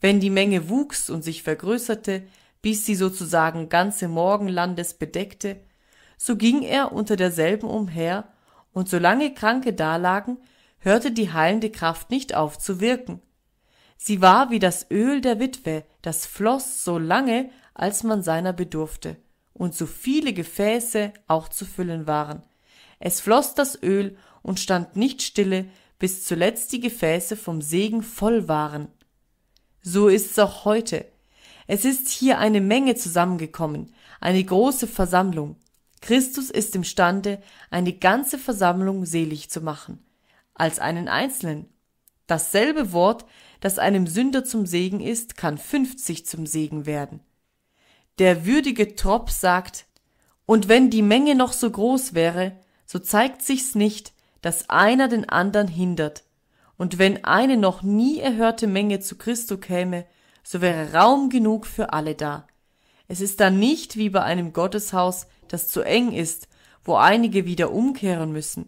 [0.00, 2.26] Wenn die Menge wuchs und sich vergrößerte,
[2.60, 5.60] bis sie sozusagen ganze Morgenlandes bedeckte,
[6.16, 8.32] so ging er unter derselben umher,
[8.72, 10.38] und solange Kranke dalagen,
[10.78, 13.20] hörte die heilende Kraft nicht auf zu wirken.
[13.96, 19.16] Sie war wie das Öl der Witwe, das floss so lange, als man seiner bedurfte,
[19.58, 22.42] und so viele Gefäße auch zu füllen waren.
[23.00, 25.66] Es floss das Öl und stand nicht stille,
[25.98, 28.88] bis zuletzt die Gefäße vom Segen voll waren.
[29.82, 31.04] So ist's auch heute.
[31.66, 35.56] Es ist hier eine Menge zusammengekommen, eine große Versammlung.
[36.00, 39.98] Christus ist imstande, eine ganze Versammlung selig zu machen,
[40.54, 41.66] als einen Einzelnen.
[42.26, 43.24] Dasselbe Wort,
[43.60, 47.20] das einem Sünder zum Segen ist, kann fünfzig zum Segen werden.
[48.18, 49.86] Der würdige Trop sagt,
[50.44, 52.52] und wenn die Menge noch so groß wäre,
[52.84, 56.24] so zeigt sich's nicht, dass einer den andern hindert.
[56.76, 60.06] Und wenn eine noch nie erhörte Menge zu Christo käme,
[60.42, 62.46] so wäre Raum genug für alle da.
[63.08, 66.48] Es ist dann nicht wie bei einem Gotteshaus, das zu eng ist,
[66.82, 68.66] wo einige wieder umkehren müssen,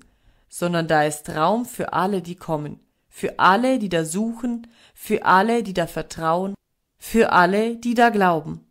[0.48, 5.62] sondern da ist Raum für alle, die kommen, für alle, die da suchen, für alle,
[5.62, 6.54] die da vertrauen,
[6.98, 8.69] für alle, die da glauben.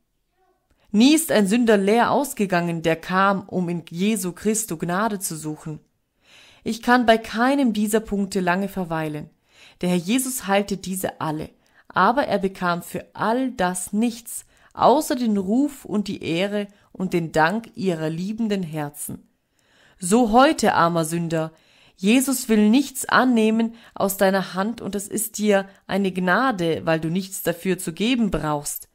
[0.92, 5.80] Nie ist ein Sünder leer ausgegangen, der kam, um in Jesu Christo Gnade zu suchen.
[6.64, 9.30] Ich kann bei keinem dieser Punkte lange verweilen.
[9.82, 11.50] Der Herr Jesus heilte diese alle
[11.90, 17.32] aber er bekam für all das nichts, außer den Ruf und die Ehre und den
[17.32, 19.28] Dank ihrer liebenden Herzen.
[20.00, 21.52] So heute, armer Sünder,
[21.98, 27.10] Jesus will nichts annehmen aus deiner Hand und es ist dir eine Gnade, weil du
[27.10, 28.89] nichts dafür zu geben brauchst.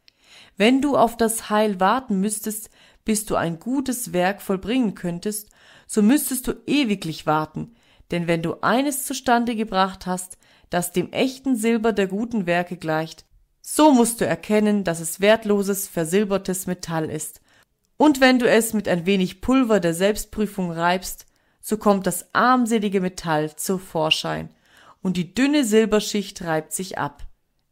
[0.57, 2.71] Wenn du auf das Heil warten müsstest,
[3.05, 5.51] bis du ein gutes Werk vollbringen könntest,
[5.87, 7.75] so müsstest du ewiglich warten,
[8.11, 10.39] denn wenn du eines zustande gebracht hast,
[10.71, 13.25] das dem echten Silber der guten Werke gleicht,
[13.61, 17.41] so musst du erkennen, dass es wertloses, versilbertes Metall ist.
[17.97, 21.27] Und wenn du es mit ein wenig Pulver der Selbstprüfung reibst,
[21.61, 24.51] so kommt das armselige Metall zu Vorschein,
[25.01, 27.27] und die dünne Silberschicht reibt sich ab.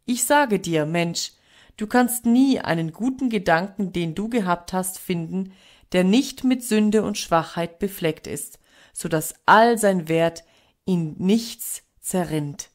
[0.06, 1.32] Ich sage dir, Mensch,
[1.76, 5.52] du kannst nie einen guten Gedanken, den du gehabt hast, finden,
[5.92, 8.58] der nicht mit Sünde und Schwachheit befleckt ist,
[8.92, 10.44] so dass all sein Wert
[10.84, 12.70] in nichts zerrinnt.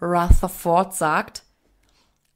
[0.00, 1.44] Rutherford sagt,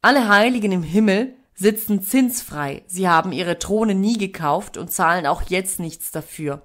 [0.00, 5.42] alle Heiligen im Himmel sitzen zinsfrei, sie haben ihre Throne nie gekauft und zahlen auch
[5.42, 6.62] jetzt nichts dafür.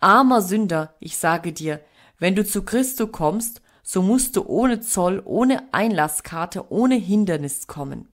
[0.00, 1.80] Armer Sünder, ich sage dir,
[2.18, 8.08] wenn du zu Christo kommst, so musst du ohne Zoll, ohne Einlasskarte, ohne Hindernis kommen.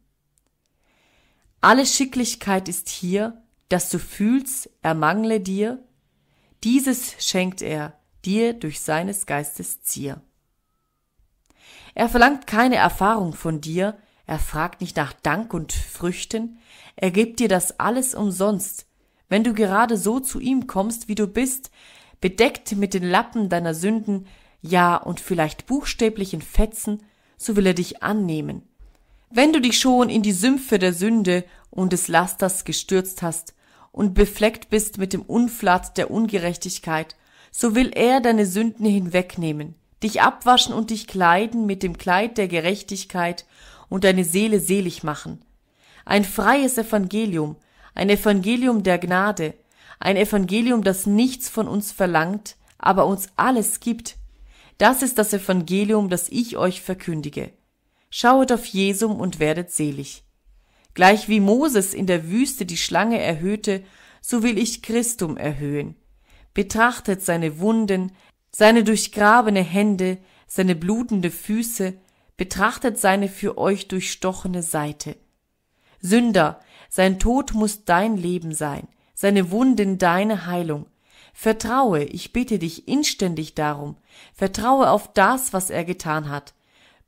[1.61, 5.83] Alle Schicklichkeit ist hier, dass du fühlst, er mangle dir,
[6.63, 7.93] dieses schenkt er
[8.25, 10.21] dir durch seines Geistes Zier.
[11.93, 16.59] Er verlangt keine Erfahrung von dir, er fragt nicht nach Dank und Früchten,
[16.95, 18.87] er gibt dir das alles umsonst,
[19.27, 21.71] wenn du gerade so zu ihm kommst, wie du bist,
[22.21, 24.27] bedeckt mit den Lappen deiner Sünden,
[24.61, 27.03] ja und vielleicht buchstäblich in Fetzen,
[27.37, 28.63] so will er dich annehmen.
[29.29, 33.53] Wenn du dich schon in die Sümpfe der Sünde und des Lasters gestürzt hast
[33.91, 37.15] und befleckt bist mit dem Unflat der Ungerechtigkeit,
[37.51, 42.47] so will er deine Sünden hinwegnehmen, dich abwaschen und dich kleiden mit dem Kleid der
[42.47, 43.45] Gerechtigkeit
[43.87, 45.41] und deine Seele selig machen.
[46.05, 47.55] Ein freies Evangelium,
[47.93, 49.53] ein Evangelium der Gnade,
[49.99, 54.15] ein Evangelium, das nichts von uns verlangt, aber uns alles gibt.
[54.79, 57.51] Das ist das Evangelium, das ich euch verkündige.
[58.09, 60.23] Schauet auf Jesum und werdet selig.
[60.93, 63.83] Gleich wie Moses in der Wüste die Schlange erhöhte,
[64.21, 65.95] so will ich Christum erhöhen.
[66.53, 68.13] Betrachtet seine Wunden,
[68.51, 70.17] seine durchgrabene Hände,
[70.47, 71.93] seine blutende Füße,
[72.37, 75.17] betrachtet seine für euch durchstochene Seite.
[75.99, 80.85] Sünder, sein Tod muss dein Leben sein, seine Wunden deine Heilung.
[81.41, 83.95] Vertraue, ich bitte dich inständig darum,
[84.33, 86.53] vertraue auf das, was er getan hat.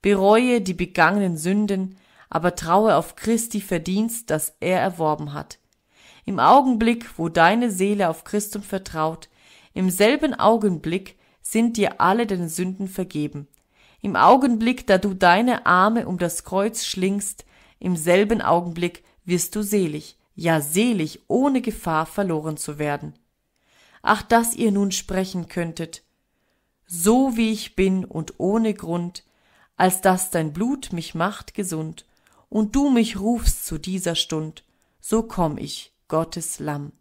[0.02, 1.98] Bereue die begangenen Sünden,
[2.30, 5.60] aber traue auf Christi Verdienst, das er erworben hat.
[6.24, 9.28] Im Augenblick, wo deine Seele auf Christum vertraut,
[9.74, 13.50] im selben Augenblick sind dir alle deine Sünden vergeben.
[14.00, 17.44] Im Augenblick, da du deine Arme um das Kreuz schlingst,
[17.80, 23.14] im selben Augenblick wirst du selig, ja selig, ohne Gefahr verloren zu werden.
[24.02, 26.04] Ach, dass ihr nun sprechen könntet,
[26.88, 29.24] so wie ich bin und ohne Grund,
[29.78, 32.06] als dass dein Blut mich macht gesund,
[32.50, 34.66] und du mich rufst zu dieser Stund,
[35.00, 36.92] so komm ich, Gottes Lamm.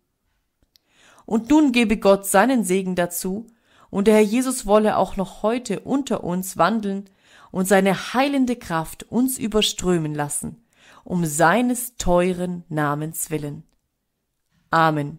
[1.27, 3.47] Und nun gebe Gott seinen Segen dazu,
[3.91, 7.11] und der Herr Jesus wolle auch noch heute unter uns wandeln
[7.51, 10.65] und seine heilende Kraft uns überströmen lassen,
[11.03, 13.65] um seines teuren Namens willen.
[14.71, 15.19] Amen.